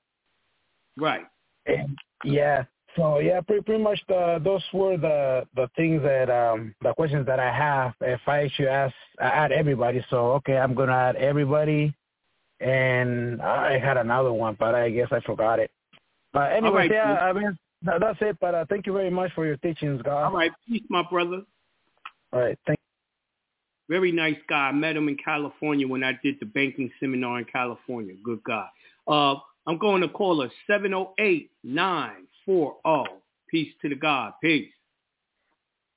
Right. 0.96 1.26
And 1.66 1.98
yeah, 2.24 2.64
so 2.96 3.20
yeah, 3.20 3.42
pretty 3.42 3.62
pretty 3.62 3.84
much 3.84 4.02
the 4.08 4.42
those 4.44 4.64
were 4.74 4.98
the 4.98 5.46
the 5.56 5.70
things 5.76 6.02
that 6.02 6.30
um 6.30 6.74
the 6.82 6.94
questions 6.94 7.26
that 7.28 7.40
I 7.40 7.52
have. 7.52 7.94
If 8.02 8.22
I 8.28 8.50
should 8.56 8.68
ask, 8.68 8.94
I 9.20 9.26
add 9.26 9.52
everybody. 9.52 10.04
So 10.10 10.32
okay, 10.34 10.58
I'm 10.58 10.74
gonna 10.74 10.94
add 10.94 11.16
everybody, 11.18 11.94
and 12.60 13.42
I 13.42 13.78
had 13.78 13.98
another 13.98 14.34
one, 14.34 14.56
but 14.58 14.74
I 14.74 14.90
guess 14.90 15.10
I 15.12 15.20
forgot 15.20 15.60
it. 15.60 15.70
But 16.34 16.54
anyway, 16.54 16.88
right, 16.88 16.92
yeah, 16.92 17.14
I 17.14 17.34
mean, 17.34 17.58
that's 17.84 18.18
it. 18.22 18.38
But 18.40 18.56
uh, 18.56 18.66
thank 18.70 18.86
you 18.86 18.94
very 18.94 19.10
much 19.10 19.32
for 19.34 19.46
your 19.46 19.58
teachings, 19.58 20.02
God. 20.02 20.26
All 20.26 20.34
right, 20.34 20.52
peace, 20.68 20.84
my 20.90 21.04
brother. 21.04 21.42
All 22.34 22.40
right, 22.40 22.58
thank. 22.66 22.78
Very 23.90 24.12
nice 24.12 24.38
guy. 24.50 24.68
I 24.68 24.72
met 24.74 24.98
him 24.98 25.08
in 25.08 25.16
California 25.16 25.88
when 25.88 26.04
I 26.04 26.20
did 26.22 26.36
the 26.40 26.46
banking 26.46 26.92
seminar 27.00 27.40
in 27.40 27.46
California. 27.46 28.16
Good 28.22 28.44
guy. 28.44 28.68
Uh, 29.08 29.36
I'm 29.66 29.78
going 29.78 30.02
to 30.02 30.10
call 30.10 30.42
her 30.42 30.50
708-940. 30.70 33.06
Peace 33.50 33.74
to 33.82 33.88
the 33.88 33.96
God. 33.96 34.34
Peace. 34.42 34.70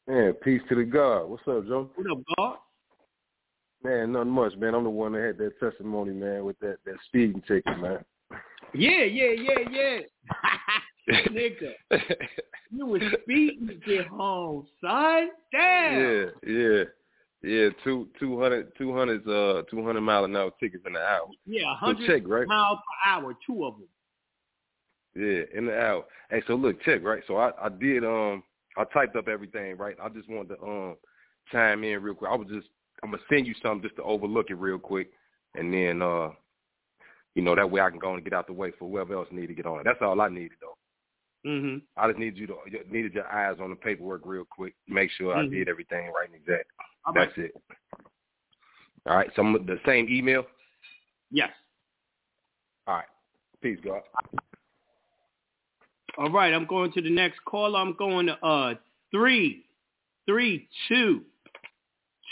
Man, 0.06 0.34
peace 0.34 0.62
to 0.68 0.76
the 0.76 0.84
God. 0.84 1.24
What's 1.24 1.42
up, 1.48 1.66
Joe? 1.66 1.90
What 1.96 2.10
up, 2.10 2.18
God? 2.36 2.58
Man, 3.82 4.12
nothing 4.12 4.30
much, 4.30 4.54
man. 4.56 4.74
I'm 4.74 4.84
the 4.84 4.90
one 4.90 5.12
that 5.12 5.22
had 5.22 5.38
that 5.38 5.58
testimony, 5.58 6.12
man, 6.12 6.44
with 6.44 6.58
that, 6.60 6.76
that 6.84 6.96
speeding 7.06 7.42
ticket, 7.48 7.80
man. 7.80 8.04
Yeah, 8.72 9.04
yeah, 9.04 9.32
yeah, 9.32 9.58
yeah. 9.70 9.98
Nigga. 11.08 11.72
you 12.70 12.86
was 12.86 13.02
speeding 13.22 13.66
to 13.68 13.74
get 13.74 14.06
home, 14.06 14.66
son. 14.80 15.28
Damn. 15.52 16.00
Yeah, 16.00 16.24
yeah. 16.46 16.84
Yeah, 17.42 17.70
two 17.84 18.08
two 18.18 18.38
hundred 18.38 18.70
two 18.76 18.94
hundred 18.94 19.26
uh 19.26 19.62
two 19.70 19.84
hundred 19.84 20.02
mile 20.02 20.24
an 20.24 20.36
hour 20.36 20.50
tickets 20.60 20.84
in 20.86 20.92
the 20.92 21.00
hour. 21.00 21.26
Yeah, 21.46 21.74
hundred 21.74 22.22
so 22.22 22.28
right? 22.28 22.46
miles 22.46 22.78
per 22.78 23.10
hour, 23.10 23.34
two 23.46 23.64
of 23.64 23.76
them. 23.78 23.88
Yeah, 25.14 25.58
in 25.58 25.66
the 25.66 25.80
hour. 25.80 26.04
Hey, 26.30 26.42
so 26.46 26.54
look, 26.54 26.82
check 26.82 27.02
right. 27.02 27.22
So 27.26 27.38
I 27.38 27.52
I 27.58 27.70
did 27.70 28.04
um 28.04 28.42
I 28.76 28.84
typed 28.92 29.16
up 29.16 29.26
everything 29.26 29.78
right. 29.78 29.96
I 30.02 30.10
just 30.10 30.28
wanted 30.28 30.56
to 30.56 30.62
um 30.62 30.96
chime 31.50 31.82
in 31.82 32.02
real 32.02 32.14
quick. 32.14 32.30
I 32.30 32.36
was 32.36 32.48
just 32.48 32.68
I'm 33.02 33.10
gonna 33.10 33.22
send 33.30 33.46
you 33.46 33.54
something 33.62 33.82
just 33.82 33.96
to 33.96 34.02
overlook 34.02 34.50
it 34.50 34.56
real 34.56 34.78
quick, 34.78 35.10
and 35.54 35.72
then 35.72 36.02
uh 36.02 36.30
you 37.34 37.40
know 37.40 37.54
that 37.56 37.70
way 37.70 37.80
I 37.80 37.88
can 37.88 37.98
go 37.98 38.12
and 38.12 38.22
get 38.22 38.34
out 38.34 38.48
the 38.48 38.52
way 38.52 38.70
for 38.78 38.86
whoever 38.86 39.14
else 39.14 39.28
need 39.30 39.46
to 39.46 39.54
get 39.54 39.64
on 39.64 39.80
it. 39.80 39.84
That's 39.84 40.02
all 40.02 40.20
I 40.20 40.28
needed 40.28 40.58
though. 40.60 40.76
Mhm. 41.46 41.83
I 41.96 42.09
just 42.09 42.18
needed 42.18 42.38
you 42.38 42.46
to 42.48 42.57
needed 42.90 43.14
your 43.14 43.26
eyes 43.26 43.59
on 43.61 43.70
the 43.70 43.76
paperwork 43.76 44.22
real 44.24 44.44
quick, 44.44 44.74
make 44.88 45.11
sure 45.12 45.35
mm-hmm. 45.35 45.53
I 45.53 45.57
did 45.57 45.68
everything 45.68 46.12
right 46.12 46.26
and 46.26 46.35
exact. 46.35 46.70
All 47.07 47.14
That's 47.14 47.37
right. 47.38 47.46
it. 47.46 47.62
All 49.07 49.16
right. 49.16 49.31
So 49.35 49.42
the 49.42 49.81
same 49.87 50.07
email. 50.11 50.44
Yes. 51.31 51.50
All 52.87 52.96
right. 52.96 53.07
Peace, 53.62 53.79
God. 53.83 54.03
All 56.18 56.31
right. 56.31 56.53
I'm 56.53 56.66
going 56.66 56.92
to 56.92 57.00
the 57.00 57.11
next 57.11 57.42
call. 57.46 57.76
I'm 57.76 57.94
going 57.94 58.26
to 58.26 58.44
uh 58.44 58.74
three, 59.11 59.64
three, 60.26 60.68
two, 60.88 61.22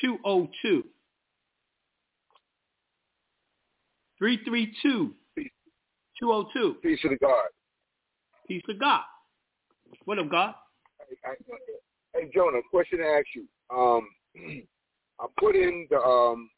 two 0.03 0.19
oh 0.25 0.49
two. 0.61 0.85
Three 4.19 4.39
three 4.45 4.75
two 4.83 5.15
two 6.21 6.33
oh 6.33 6.49
two. 6.53 6.77
Peace 6.83 7.01
to 7.03 7.09
the 7.09 7.17
God. 7.17 7.47
Peace 8.49 8.63
to 8.67 8.75
God. 8.75 9.03
What 10.07 10.19
up, 10.19 10.31
God? 10.31 10.55
Hey, 11.23 11.33
hey 12.15 12.31
Jonah, 12.35 12.61
question 12.71 12.99
to 12.99 13.05
ask 13.05 13.27
you. 13.35 13.45
Um, 13.71 14.09
I 15.21 15.27
put 15.39 15.55
in 15.55 15.87
the 15.91 15.99
um 15.99 16.49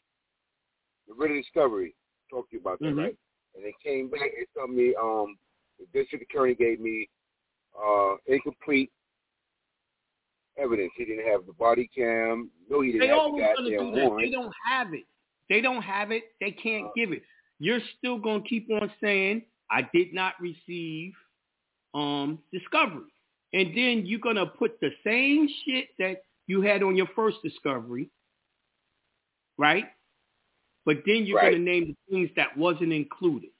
the 1.08 1.14
written 1.14 1.36
discovery. 1.36 1.96
Talk 2.30 2.48
to 2.50 2.56
you 2.56 2.60
about 2.60 2.78
that, 2.78 2.86
mm-hmm. 2.86 2.98
right? 3.00 3.16
And 3.56 3.64
they 3.64 3.74
came 3.84 4.08
back 4.08 4.20
and 4.20 4.46
told 4.56 4.70
me 4.70 4.94
um 5.02 5.36
the 5.80 5.86
district 5.92 6.30
attorney 6.30 6.54
gave 6.54 6.78
me 6.78 7.08
uh 7.76 8.14
incomplete 8.28 8.92
evidence. 10.56 10.92
He 10.96 11.06
didn't 11.06 11.26
have 11.26 11.44
the 11.44 11.54
body 11.54 11.90
cam. 11.92 12.50
No, 12.70 12.82
he 12.82 12.92
didn't 12.92 13.00
they 13.00 13.08
have 13.08 13.18
always 13.18 13.44
the 13.56 13.76
gonna 13.76 13.94
do 13.94 14.00
that. 14.00 14.16
They 14.20 14.30
don't 14.30 14.52
have 14.70 14.94
it. 14.94 15.04
They 15.48 15.60
don't 15.60 15.82
have 15.82 16.12
it. 16.12 16.22
They 16.40 16.52
can't 16.52 16.86
uh, 16.86 16.90
give 16.94 17.10
it. 17.10 17.22
You're 17.58 17.80
still 17.98 18.18
gonna 18.18 18.44
keep 18.48 18.68
on 18.70 18.92
saying 19.00 19.42
I 19.72 19.88
did 19.92 20.14
not 20.14 20.34
receive 20.40 21.14
um 21.94 22.38
discovery. 22.52 23.12
And 23.52 23.76
then 23.76 24.06
you're 24.06 24.20
gonna 24.20 24.46
put 24.46 24.80
the 24.80 24.90
same 25.04 25.48
shit 25.64 25.88
that 25.98 26.22
you 26.46 26.62
had 26.62 26.82
on 26.82 26.96
your 26.96 27.08
first 27.14 27.38
discovery, 27.44 28.10
right? 29.56 29.84
But 30.84 30.98
then 31.06 31.26
you're 31.26 31.36
right. 31.36 31.52
going 31.52 31.64
to 31.64 31.70
name 31.70 31.96
the 32.08 32.12
things 32.12 32.30
that 32.36 32.56
wasn't 32.56 32.92
included. 32.92 33.50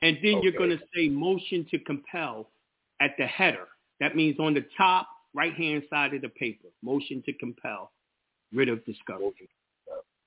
And 0.00 0.16
then 0.22 0.36
okay. 0.36 0.44
you're 0.44 0.56
going 0.56 0.70
to 0.70 0.80
say 0.94 1.08
motion 1.08 1.66
to 1.70 1.78
compel 1.80 2.48
at 3.00 3.10
the 3.18 3.26
header. 3.26 3.66
That 4.00 4.14
means 4.14 4.38
on 4.38 4.54
the 4.54 4.64
top 4.76 5.08
right-hand 5.34 5.82
side 5.90 6.14
of 6.14 6.22
the 6.22 6.28
paper, 6.28 6.68
motion 6.82 7.22
to 7.26 7.32
compel 7.34 7.92
writ 8.54 8.68
of 8.68 8.84
discovery. 8.84 9.32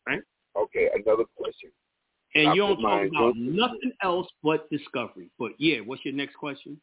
Right? 0.07 0.21
Okay, 0.55 0.89
another 0.93 1.23
question. 1.35 1.71
And 2.35 2.55
you 2.55 2.61
don't 2.61 2.81
talk 2.81 3.07
about 3.07 3.35
nothing 3.37 3.91
else 4.03 4.27
but 4.43 4.69
discovery. 4.69 5.31
But 5.39 5.53
yeah, 5.57 5.79
what's 5.79 6.05
your 6.05 6.13
next 6.13 6.35
question? 6.35 6.79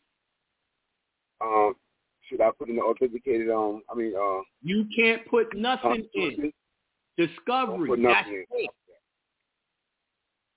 Um, 1.41 1.75
should 2.29 2.41
I 2.41 2.51
put 2.59 2.69
in 2.69 2.77
the 2.77 2.83
authenticated? 2.83 3.51
Um, 3.51 3.83
I 3.91 3.95
mean, 3.95 4.15
uh, 4.17 4.41
you 4.63 4.87
can't 4.95 5.25
put 5.29 5.57
nothing 5.57 6.07
in. 6.15 6.53
Discovery. 7.17 7.89
Put 7.89 8.01
nothing 8.01 8.35
in. 8.35 8.45
It. 8.51 8.71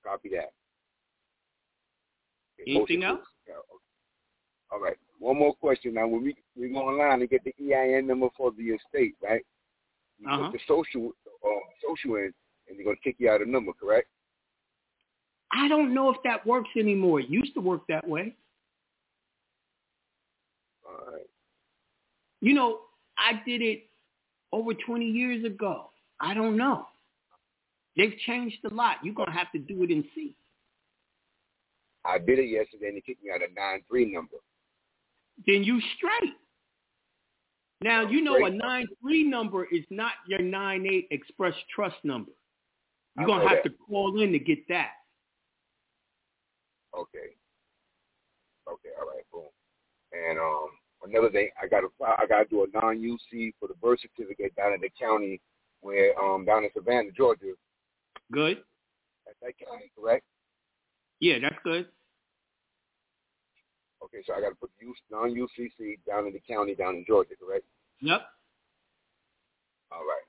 Copy 0.04 0.30
that. 0.30 0.52
Okay, 2.62 2.76
Anything 2.76 3.04
else? 3.04 3.22
Yeah, 3.48 3.54
okay. 3.56 3.80
All 4.72 4.82
right. 4.82 4.98
One 5.20 5.38
more 5.38 5.54
question. 5.54 5.94
Now, 5.94 6.08
when 6.08 6.24
we 6.24 6.36
we 6.58 6.70
go 6.70 6.80
online 6.80 7.22
and 7.22 7.30
get 7.30 7.44
the 7.44 7.54
EIN 7.60 8.08
number 8.08 8.28
for 8.36 8.52
the 8.52 8.64
estate, 8.64 9.16
right? 9.22 9.46
You 10.20 10.28
uh-huh. 10.30 10.50
put 10.50 10.54
the 10.54 10.60
social 10.68 11.12
uh, 11.46 11.88
social 11.88 12.16
in, 12.16 12.34
and 12.68 12.78
they're 12.78 12.86
gonna 12.86 12.98
kick 13.04 13.16
you 13.20 13.30
out 13.30 13.42
a 13.42 13.50
number, 13.50 13.72
correct? 13.80 14.08
I 15.52 15.68
don't 15.68 15.94
know 15.94 16.10
if 16.10 16.18
that 16.24 16.46
works 16.46 16.70
anymore. 16.78 17.20
It 17.22 17.30
used 17.30 17.54
to 17.56 17.62
work 17.62 17.82
that 17.90 18.08
way. 18.08 18.36
All 20.86 21.12
right. 21.12 21.26
You 22.42 22.54
know, 22.54 22.80
I 23.18 23.42
did 23.46 23.62
it 23.62 23.84
over 24.52 24.74
20 24.74 25.06
years 25.06 25.44
ago. 25.44 25.90
I 26.20 26.34
don't 26.34 26.56
know. 26.58 26.86
They've 27.98 28.16
changed 28.26 28.58
a 28.70 28.74
lot. 28.74 28.98
You're 29.04 29.16
going 29.16 29.28
to 29.28 29.34
have 29.34 29.52
to 29.52 29.60
do 29.60 29.84
it 29.84 29.90
and 29.90 30.04
see. 30.16 30.36
I 32.06 32.18
did 32.18 32.40
it 32.40 32.50
yesterday 32.50 32.88
and 32.88 32.98
they 32.98 33.02
kicked 33.02 33.24
me 33.24 33.32
out 33.34 33.42
a 33.42 33.94
9-3 33.94 34.14
number. 34.14 34.38
Then 35.46 35.64
you 35.64 35.82
straight. 35.98 36.34
Now, 37.82 38.08
you 38.08 38.22
know 38.22 38.36
a 38.36 38.52
9-3 38.52 38.86
number 39.26 39.66
is 39.66 39.84
not 39.90 40.14
your 40.28 40.40
9-8 40.40 41.08
Express 41.12 41.54
Trust 41.74 41.96
number. 42.04 42.32
You're 43.18 43.28
going 43.28 43.42
to 43.42 43.48
have 43.48 43.60
that. 43.64 43.70
to 43.70 43.76
call 43.88 44.22
in 44.22 44.32
to 44.32 44.40
get 44.40 44.68
that. 44.70 44.92
Okay. 46.98 47.36
Okay, 48.68 48.90
all 49.00 49.08
right, 49.08 49.26
boom. 49.32 49.50
And 50.14 50.38
um, 50.40 50.70
another 51.04 51.30
thing, 51.32 51.50
I 51.62 51.68
got 51.68 51.82
to 51.82 51.90
I 52.04 52.26
got 52.28 52.44
to 52.44 52.46
do 52.50 52.64
a 52.64 52.68
non-UC 52.74 53.54
for 53.60 53.68
the 53.68 53.76
birth 53.76 54.00
certificate 54.02 54.56
down 54.56 54.74
in 54.74 54.82
the 54.82 54.90
county 55.00 55.42
where 55.82 56.18
um 56.20 56.46
down 56.46 56.64
in 56.64 56.70
Savannah, 56.76 57.12
Georgia. 57.16 57.54
Good. 58.32 58.64
That's 59.26 59.38
that 59.42 59.66
county, 59.66 59.92
correct? 59.98 60.24
Yeah, 61.20 61.40
that's 61.42 61.56
good. 61.64 61.88
Okay, 64.04 64.20
so 64.26 64.34
I 64.34 64.42
got 64.42 64.50
to 64.50 64.56
put 64.56 64.72
non-UCC 65.12 66.00
down 66.08 66.28
in 66.28 66.34
the 66.34 66.42
county 66.48 66.74
down 66.74 66.96
in 66.96 67.06
Georgia, 67.06 67.34
correct? 67.40 67.66
Yep. 68.02 68.22
All 69.92 70.00
right. 70.00 70.26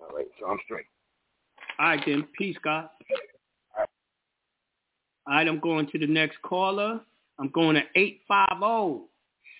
All 0.00 0.16
right, 0.16 0.26
so 0.40 0.46
I'm 0.46 0.58
straight. 0.64 0.86
All 1.78 1.88
right, 1.88 2.02
then. 2.06 2.26
Peace, 2.38 2.56
God. 2.62 2.88
All 5.26 5.34
right. 5.34 5.46
I'm 5.46 5.60
going 5.60 5.88
to 5.88 5.98
the 5.98 6.06
next 6.06 6.40
caller. 6.42 7.00
I'm 7.38 7.48
going 7.48 7.74
to 7.74 7.82
850 7.94 9.06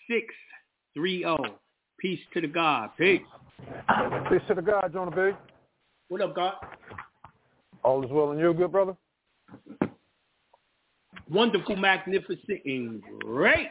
630. 0.09 1.55
Peace 1.99 2.21
to 2.35 2.41
the 2.41 2.47
God. 2.47 2.91
Peace. 2.99 3.21
Peace 4.29 4.43
to 4.49 4.55
the 4.55 4.63
God, 4.63 4.93
Jonah 4.93 5.11
Bey 5.11 5.33
What 6.09 6.21
up, 6.21 6.35
God? 6.35 6.55
All 7.83 8.05
is 8.05 8.11
well 8.11 8.33
and 8.33 8.41
you, 8.41 8.53
good 8.53 8.73
brother? 8.73 8.97
Wonderful, 11.31 11.77
magnificent, 11.77 12.61
and 12.65 13.03
great. 13.21 13.69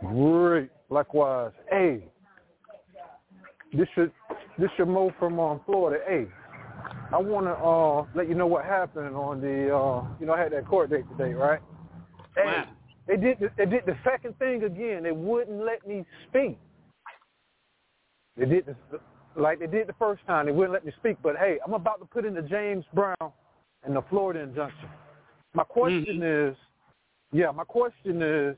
Great. 0.00 0.70
Likewise. 0.88 1.52
Hey, 1.70 2.04
this 3.72 3.88
should 3.94 4.12
this 4.58 4.70
should 4.76 4.88
move 4.88 5.12
from 5.18 5.38
um, 5.38 5.60
Florida. 5.64 6.02
Hey, 6.06 6.26
I 7.12 7.18
want 7.18 7.46
to 7.46 7.52
uh, 7.52 8.06
let 8.14 8.28
you 8.28 8.34
know 8.34 8.46
what 8.46 8.64
happened 8.64 9.16
on 9.16 9.40
the 9.40 9.74
uh, 9.74 10.04
you 10.20 10.26
know 10.26 10.32
I 10.32 10.40
had 10.40 10.52
that 10.52 10.66
court 10.66 10.90
date 10.90 11.04
today, 11.16 11.34
right? 11.34 11.60
Hey, 12.36 12.62
they 13.08 13.16
did 13.16 13.38
the, 13.40 13.50
they 13.56 13.66
did 13.66 13.84
the 13.86 13.96
second 14.04 14.38
thing 14.38 14.62
again. 14.62 15.02
They 15.02 15.12
wouldn't 15.12 15.64
let 15.64 15.86
me 15.86 16.04
speak. 16.28 16.58
They 18.36 18.46
did 18.46 18.66
this 18.66 18.76
like 19.36 19.58
they 19.58 19.66
did 19.66 19.88
the 19.88 19.94
first 19.98 20.24
time. 20.26 20.46
They 20.46 20.52
wouldn't 20.52 20.72
let 20.72 20.84
me 20.84 20.92
speak. 20.98 21.16
But 21.22 21.36
hey, 21.36 21.58
I'm 21.66 21.74
about 21.74 21.98
to 22.00 22.06
put 22.06 22.24
in 22.24 22.34
the 22.34 22.42
James 22.42 22.84
Brown 22.94 23.32
and 23.84 23.96
the 23.96 24.02
Florida 24.08 24.40
injunction. 24.40 24.88
My 25.54 25.64
question 25.64 26.20
mm-hmm. 26.20 26.50
is, 26.50 26.56
yeah, 27.32 27.50
my 27.50 27.64
question 27.64 28.22
is, 28.22 28.56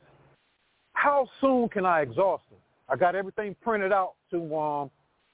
how 0.93 1.27
soon 1.41 1.69
can 1.71 1.87
I 1.87 2.03
exhaust 2.03 2.45
it? 2.51 2.61
I 2.89 2.97
got 2.97 3.15
everything 3.15 3.57
printed 3.63 3.93
out 3.93 4.15
to 4.31 4.57
um, 4.57 4.91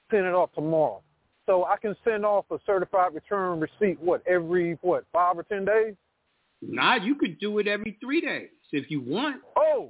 send 0.09 0.25
it 0.25 0.33
off 0.33 0.53
tomorrow. 0.53 1.01
So 1.49 1.65
I 1.65 1.77
can 1.77 1.95
send 2.03 2.25
off 2.25 2.45
a 2.51 2.59
certified 2.63 3.15
return 3.15 3.59
receipt, 3.59 3.99
what, 3.99 4.21
every, 4.27 4.77
what, 4.81 5.03
five 5.11 5.35
or 5.35 5.41
ten 5.41 5.65
days? 5.65 5.95
Nah, 6.61 6.97
you 6.97 7.15
could 7.15 7.39
do 7.39 7.57
it 7.57 7.67
every 7.67 7.97
three 7.99 8.21
days 8.21 8.49
if 8.71 8.91
you 8.91 9.01
want. 9.01 9.37
Oh, 9.55 9.89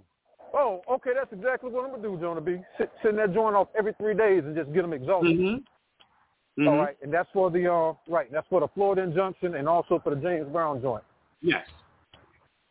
oh, 0.54 0.82
okay, 0.90 1.10
that's 1.14 1.34
exactly 1.34 1.70
what 1.70 1.84
I'm 1.84 1.92
gonna 1.92 2.02
do, 2.02 2.18
Jonah 2.18 2.40
Bey 2.40 2.64
Sit, 2.78 2.90
sitting 3.02 3.18
that 3.18 3.34
joint 3.34 3.58
off 3.58 3.68
every 3.78 3.92
three 4.00 4.14
days 4.14 4.44
and 4.46 4.56
just 4.56 4.72
get 4.72 4.84
them 4.84 4.94
exhausted. 4.94 5.38
Mm-hmm. 5.38 6.62
Mm-hmm. 6.62 6.68
All 6.70 6.78
right, 6.78 6.96
and 7.04 7.14
that's 7.14 7.28
for 7.34 7.52
the 7.52 7.70
uh, 7.70 7.94
right. 8.08 8.32
That's 8.32 8.48
for 8.50 8.62
the 8.62 8.70
Florida 8.74 9.02
injunction 9.02 9.56
and 9.56 9.68
also 9.68 10.00
for 10.02 10.16
the 10.16 10.22
James 10.22 10.48
Brown 10.48 10.82
joint. 10.82 11.04
Yes. 11.42 11.68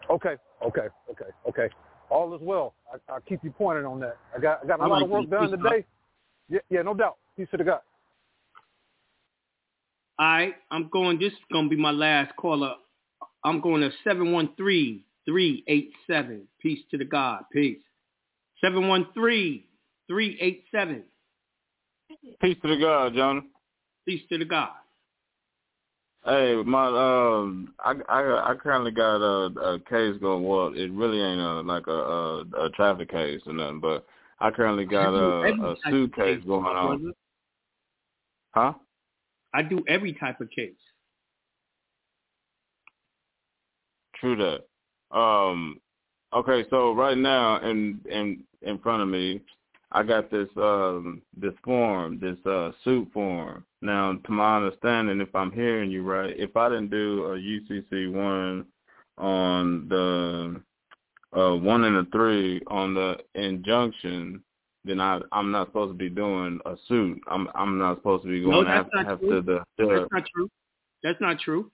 Okay, 0.09 0.37
okay, 0.64 0.88
okay, 1.11 1.31
okay. 1.46 1.68
All 2.09 2.35
is 2.35 2.40
well. 2.40 2.72
I, 2.90 3.12
will 3.12 3.20
keep 3.29 3.44
you 3.44 3.51
pointed 3.51 3.85
on 3.85 4.01
that. 4.01 4.16
I 4.35 4.40
got 4.40 4.64
I 4.64 4.66
got 4.66 4.81
a 4.81 4.85
I 4.85 4.87
lot 4.87 4.94
like 4.94 5.05
of 5.05 5.11
work 5.11 5.29
done 5.29 5.51
today. 5.51 5.85
Yeah, 6.48 6.61
yeah, 6.70 6.81
no 6.81 6.94
doubt. 6.94 7.18
Peace 7.37 7.48
to 7.51 7.59
the 7.59 7.64
God. 7.64 7.81
All 10.20 10.26
right, 10.26 10.54
I'm 10.70 10.88
going. 10.88 11.18
This 11.18 11.33
is 11.33 11.38
gonna 11.52 11.68
be 11.68 11.76
my 11.76 11.92
last 11.92 12.35
caller. 12.37 12.74
I'm 13.44 13.61
going 13.61 13.83
to 13.83 13.90
seven 14.02 14.33
one 14.33 14.50
three 14.57 15.04
three 15.24 15.62
eight 15.68 15.92
seven. 16.07 16.48
Peace 16.61 16.81
to 16.90 16.98
the 16.98 17.04
God. 17.04 17.44
Peace. 17.52 17.78
Seven 18.61 18.88
one 18.88 19.07
three 19.14 19.66
three 20.09 20.37
eight 20.40 20.64
seven. 20.72 21.04
Peace 22.40 22.57
to 22.62 22.68
the 22.68 22.81
God, 22.81 23.14
John. 23.14 23.48
Peace 24.07 24.22
to 24.31 24.38
the 24.38 24.44
God. 24.44 24.70
Hey, 26.24 26.61
my 26.66 26.87
um, 26.88 27.74
I 27.78 27.94
I 28.09 28.50
I 28.50 28.54
currently 28.57 28.90
got 28.90 29.16
a, 29.16 29.74
a 29.74 29.78
case 29.81 30.20
going. 30.20 30.44
Well, 30.44 30.72
it 30.74 30.90
really 30.90 31.20
ain't 31.20 31.40
a 31.40 31.61
like 31.61 31.87
a, 31.87 31.92
a 31.92 32.40
a 32.64 32.70
traffic 32.74 33.11
case 33.11 33.40
or 33.46 33.52
nothing, 33.52 33.81
but 33.81 34.04
I 34.40 34.50
currently 34.50 34.85
got 34.85 35.14
a, 35.14 35.44
a 35.46 35.76
suit 35.88 36.14
case 36.16 36.42
going 36.44 36.64
on. 36.64 37.14
Huh? 38.50 38.72
I 39.54 39.62
do 39.62 39.82
every 39.88 40.12
type 40.12 40.40
of 40.40 40.50
case. 40.50 40.74
True 44.16 44.37
that. 44.37 45.16
Um, 45.16 45.80
okay, 46.34 46.64
so 46.70 46.92
right 46.92 47.16
now 47.16 47.61
in 47.61 48.00
in 48.11 48.44
in 48.62 48.78
front 48.78 49.02
of 49.02 49.08
me, 49.08 49.40
I 49.92 50.02
got 50.02 50.30
this 50.30 50.48
um 50.56 51.22
this 51.37 51.54
form, 51.64 52.18
this 52.20 52.37
uh 52.44 52.72
suit 52.84 53.08
form. 53.12 53.64
Now, 53.80 54.14
to 54.24 54.32
my 54.32 54.56
understanding, 54.56 55.20
if 55.20 55.34
I'm 55.34 55.52
hearing 55.52 55.90
you 55.90 56.02
right, 56.02 56.34
if 56.37 56.56
I 56.56 56.68
didn't 56.68 56.90
do 56.90 57.24
a 57.26 57.37
UCC 57.38 58.12
one 58.12 58.66
on 59.16 59.88
the 59.88 60.61
uh 61.38 61.56
one 61.56 61.84
and 61.84 61.96
a 61.96 62.11
three 62.11 62.61
on 62.66 62.94
the 62.94 63.16
injunction, 63.34 64.42
then 64.84 65.00
I 65.00 65.20
I'm 65.32 65.50
not 65.50 65.68
supposed 65.68 65.92
to 65.92 65.98
be 65.98 66.08
doing 66.08 66.60
a 66.64 66.74
suit. 66.86 67.20
I'm 67.30 67.48
I'm 67.54 67.78
not 67.78 67.98
supposed 67.98 68.24
to 68.24 68.30
be 68.30 68.42
going 68.42 68.64
no, 68.64 68.70
after, 68.70 68.98
after 68.98 69.42
the, 69.42 69.62
the 69.76 69.86
That's 69.86 70.12
not 70.12 70.24
true. 70.34 70.50
That's 71.02 71.20
not 71.20 71.38
true. 71.40 71.70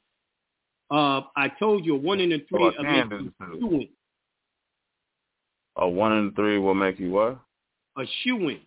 Uh, 0.90 1.22
I 1.36 1.48
told 1.58 1.84
you 1.84 1.94
a 1.94 1.98
one 1.98 2.20
in 2.20 2.30
the 2.30 2.44
three 2.48 2.62
oh, 2.62 2.68
of 2.68 3.58
suing. 3.58 3.88
A 5.76 5.88
one 5.88 6.12
in 6.12 6.32
three 6.32 6.58
will 6.58 6.74
make 6.74 6.98
you 7.00 7.10
what? 7.10 7.38
A 7.98 8.04
shoe 8.22 8.36
win. 8.36 8.60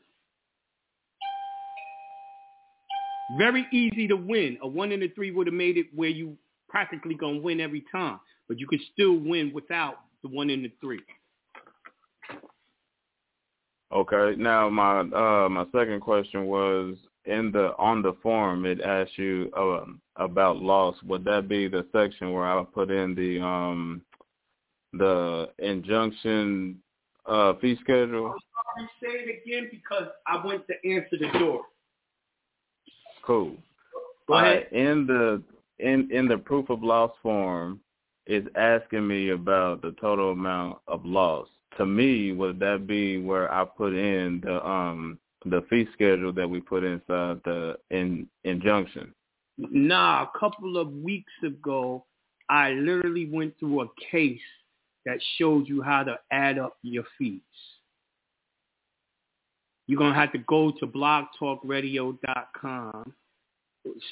Very 3.37 3.67
easy 3.71 4.07
to 4.07 4.15
win. 4.15 4.57
A 4.61 4.67
one 4.67 4.91
in 4.91 5.01
the 5.01 5.09
three 5.09 5.31
would 5.31 5.47
have 5.47 5.53
made 5.53 5.77
it 5.77 5.87
where 5.93 6.09
you 6.09 6.37
practically 6.69 7.13
gonna 7.15 7.39
win 7.39 7.59
every 7.59 7.83
time, 7.91 8.19
but 8.47 8.59
you 8.59 8.67
could 8.67 8.81
still 8.93 9.17
win 9.17 9.51
without 9.53 9.99
the 10.23 10.29
one 10.29 10.49
in 10.49 10.63
the 10.63 10.71
three. 10.81 11.01
Okay. 13.91 14.35
Now 14.37 14.69
my 14.69 14.99
uh 14.99 15.49
my 15.49 15.65
second 15.71 16.01
question 16.01 16.45
was 16.45 16.95
in 17.25 17.51
the 17.51 17.73
on 17.77 18.01
the 18.01 18.13
form 18.21 18.65
it 18.65 18.81
asks 18.81 19.17
you 19.17 19.49
uh, 19.55 19.85
about 20.17 20.57
loss. 20.57 20.95
Would 21.03 21.23
that 21.25 21.47
be 21.47 21.67
the 21.67 21.85
section 21.91 22.33
where 22.33 22.45
I 22.45 22.63
put 22.63 22.91
in 22.91 23.15
the 23.15 23.39
um 23.41 24.01
the 24.93 25.49
injunction 25.59 26.79
uh 27.25 27.53
fee 27.61 27.77
schedule? 27.81 28.33
I'm 28.77 28.89
sorry, 29.01 29.13
say 29.13 29.19
it 29.19 29.41
again 29.43 29.69
because 29.71 30.09
I 30.25 30.45
went 30.45 30.63
to 30.67 30.73
answer 30.89 31.17
the 31.19 31.39
door. 31.39 31.61
Cool. 33.25 33.55
Go 34.27 34.33
ahead. 34.35 34.67
Uh, 34.73 34.77
in 34.77 35.07
the 35.07 35.43
in 35.79 36.09
in 36.11 36.27
the 36.27 36.37
proof 36.37 36.69
of 36.69 36.83
loss 36.83 37.11
form, 37.23 37.79
it's 38.25 38.47
asking 38.55 39.07
me 39.07 39.29
about 39.29 39.81
the 39.81 39.91
total 39.99 40.31
amount 40.31 40.79
of 40.87 41.05
loss. 41.05 41.47
To 41.77 41.85
me, 41.85 42.31
would 42.31 42.59
that 42.59 42.87
be 42.87 43.19
where 43.19 43.53
I 43.53 43.65
put 43.65 43.93
in 43.93 44.41
the 44.43 44.67
um 44.67 45.19
the 45.45 45.63
fee 45.69 45.87
schedule 45.93 46.33
that 46.33 46.49
we 46.49 46.59
put 46.59 46.83
inside 46.83 47.39
the 47.45 47.77
in 47.91 48.27
injunction? 48.43 49.13
Nah, 49.57 50.23
a 50.23 50.29
couple 50.39 50.77
of 50.77 50.91
weeks 50.91 51.31
ago, 51.43 52.05
I 52.49 52.71
literally 52.71 53.29
went 53.29 53.59
through 53.59 53.81
a 53.81 53.87
case 54.11 54.39
that 55.05 55.19
showed 55.37 55.67
you 55.67 55.81
how 55.81 56.03
to 56.03 56.17
add 56.31 56.57
up 56.59 56.77
your 56.83 57.05
fees. 57.17 57.41
You're 59.87 59.99
to 59.99 60.13
have 60.13 60.31
to 60.33 60.37
go 60.39 60.71
to 60.79 60.85
blogtalkradio.com, 60.85 63.13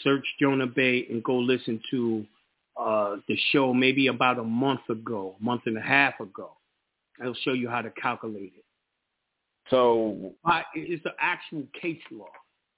search 0.04 0.26
Jonah 0.40 0.68
Bey, 0.68 1.06
and 1.10 1.22
go 1.24 1.38
listen 1.38 1.82
to 1.92 2.26
uh, 2.80 3.18
the 3.28 3.38
show 3.52 3.74
maybe 3.74 4.08
about 4.08 4.40
a 4.40 4.44
month 4.44 4.90
ago, 4.90 5.36
month 5.40 5.64
and 5.66 5.78
a 5.78 5.82
half 5.82 6.18
ago. 6.22 6.56
It'll 7.20 7.34
show 7.34 7.54
you 7.54 7.70
how 7.70 7.82
to 7.82 7.92
calculate 7.92 8.54
it. 8.58 8.66
So 9.70 10.34
it's 10.76 11.04
the 11.04 11.12
actual 11.20 11.64
case 11.80 12.02
law. 12.12 12.28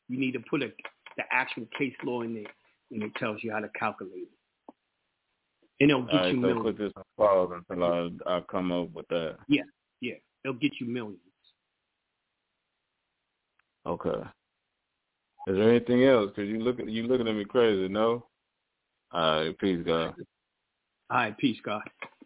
You 0.07 0.19
need 0.19 0.33
to 0.33 0.39
put 0.39 0.63
a, 0.63 0.71
the 1.17 1.23
actual 1.31 1.67
case 1.77 1.93
law 2.03 2.21
in 2.21 2.33
there, 2.33 2.51
and 2.91 3.03
it 3.03 3.13
tells 3.15 3.43
you 3.43 3.51
how 3.51 3.59
to 3.59 3.69
calculate 3.77 4.23
it. 4.23 4.73
And 5.79 5.91
it'll 5.91 6.03
get 6.03 6.13
right, 6.13 6.33
you 6.33 6.41
so 6.41 6.47
millions. 6.47 6.63
put 6.63 6.77
this 6.77 6.93
pause 7.17 7.51
until 7.69 7.83
I, 7.83 8.37
I 8.37 8.41
come 8.49 8.71
up 8.71 8.91
with 8.93 9.07
that. 9.09 9.37
Yeah, 9.47 9.63
yeah. 10.01 10.15
It'll 10.43 10.55
get 10.55 10.71
you 10.79 10.87
millions. 10.87 11.19
Okay. 13.85 14.27
Is 15.47 15.55
there 15.55 15.69
anything 15.69 16.03
else? 16.03 16.31
Cause 16.35 16.45
you 16.45 16.59
look 16.59 16.77
you 16.85 17.03
looking 17.03 17.27
at 17.27 17.35
me 17.35 17.45
crazy. 17.45 17.87
No. 17.87 18.25
All 19.11 19.45
right. 19.45 19.57
Peace, 19.57 19.79
God. 19.85 20.13
All 21.09 21.17
right. 21.17 21.37
Peace, 21.37 21.57
God. 21.63 21.83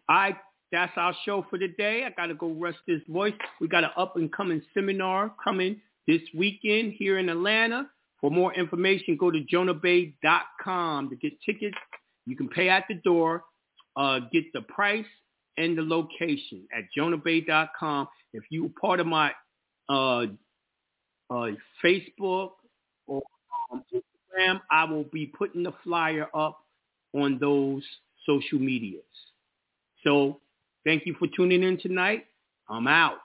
Right. 0.08 0.36
That's 0.72 0.92
our 0.96 1.14
show 1.26 1.44
for 1.50 1.58
today. 1.58 2.04
I 2.04 2.10
got 2.10 2.28
to 2.28 2.34
go 2.34 2.48
rest 2.48 2.78
this 2.88 3.02
voice. 3.06 3.34
We 3.60 3.68
got 3.68 3.84
an 3.84 3.90
up 3.96 4.16
and 4.16 4.32
coming 4.32 4.62
seminar 4.72 5.34
coming 5.42 5.80
this 6.08 6.22
weekend 6.34 6.94
here 6.94 7.18
in 7.18 7.28
Atlanta. 7.28 7.90
For 8.20 8.30
more 8.30 8.54
information, 8.54 9.18
go 9.18 9.30
to 9.30 9.40
jonahbey.com 9.40 11.10
to 11.10 11.16
get 11.16 11.34
tickets. 11.44 11.76
You 12.24 12.36
can 12.36 12.48
pay 12.48 12.70
at 12.70 12.84
the 12.88 12.94
door, 12.94 13.42
uh, 13.96 14.20
get 14.32 14.44
the 14.54 14.62
price 14.62 15.04
and 15.58 15.76
the 15.76 15.82
location 15.82 16.66
at 16.74 16.84
jonahbey.com. 16.96 18.08
If 18.32 18.44
you're 18.48 18.70
part 18.80 19.00
of 19.00 19.06
my 19.06 19.32
uh, 19.90 20.26
uh, 21.30 21.48
Facebook 21.84 22.52
or 23.06 23.20
um, 23.70 23.84
Instagram, 23.92 24.60
I 24.70 24.84
will 24.84 25.04
be 25.04 25.26
putting 25.26 25.64
the 25.64 25.74
flyer 25.84 26.28
up 26.34 26.60
on 27.12 27.38
those 27.38 27.82
social 28.24 28.58
medias. 28.58 29.02
So 30.04 30.40
thank 30.84 31.06
you 31.06 31.14
for 31.18 31.26
tuning 31.28 31.62
in 31.62 31.78
tonight. 31.78 32.24
I'm 32.68 32.86
out. 32.86 33.21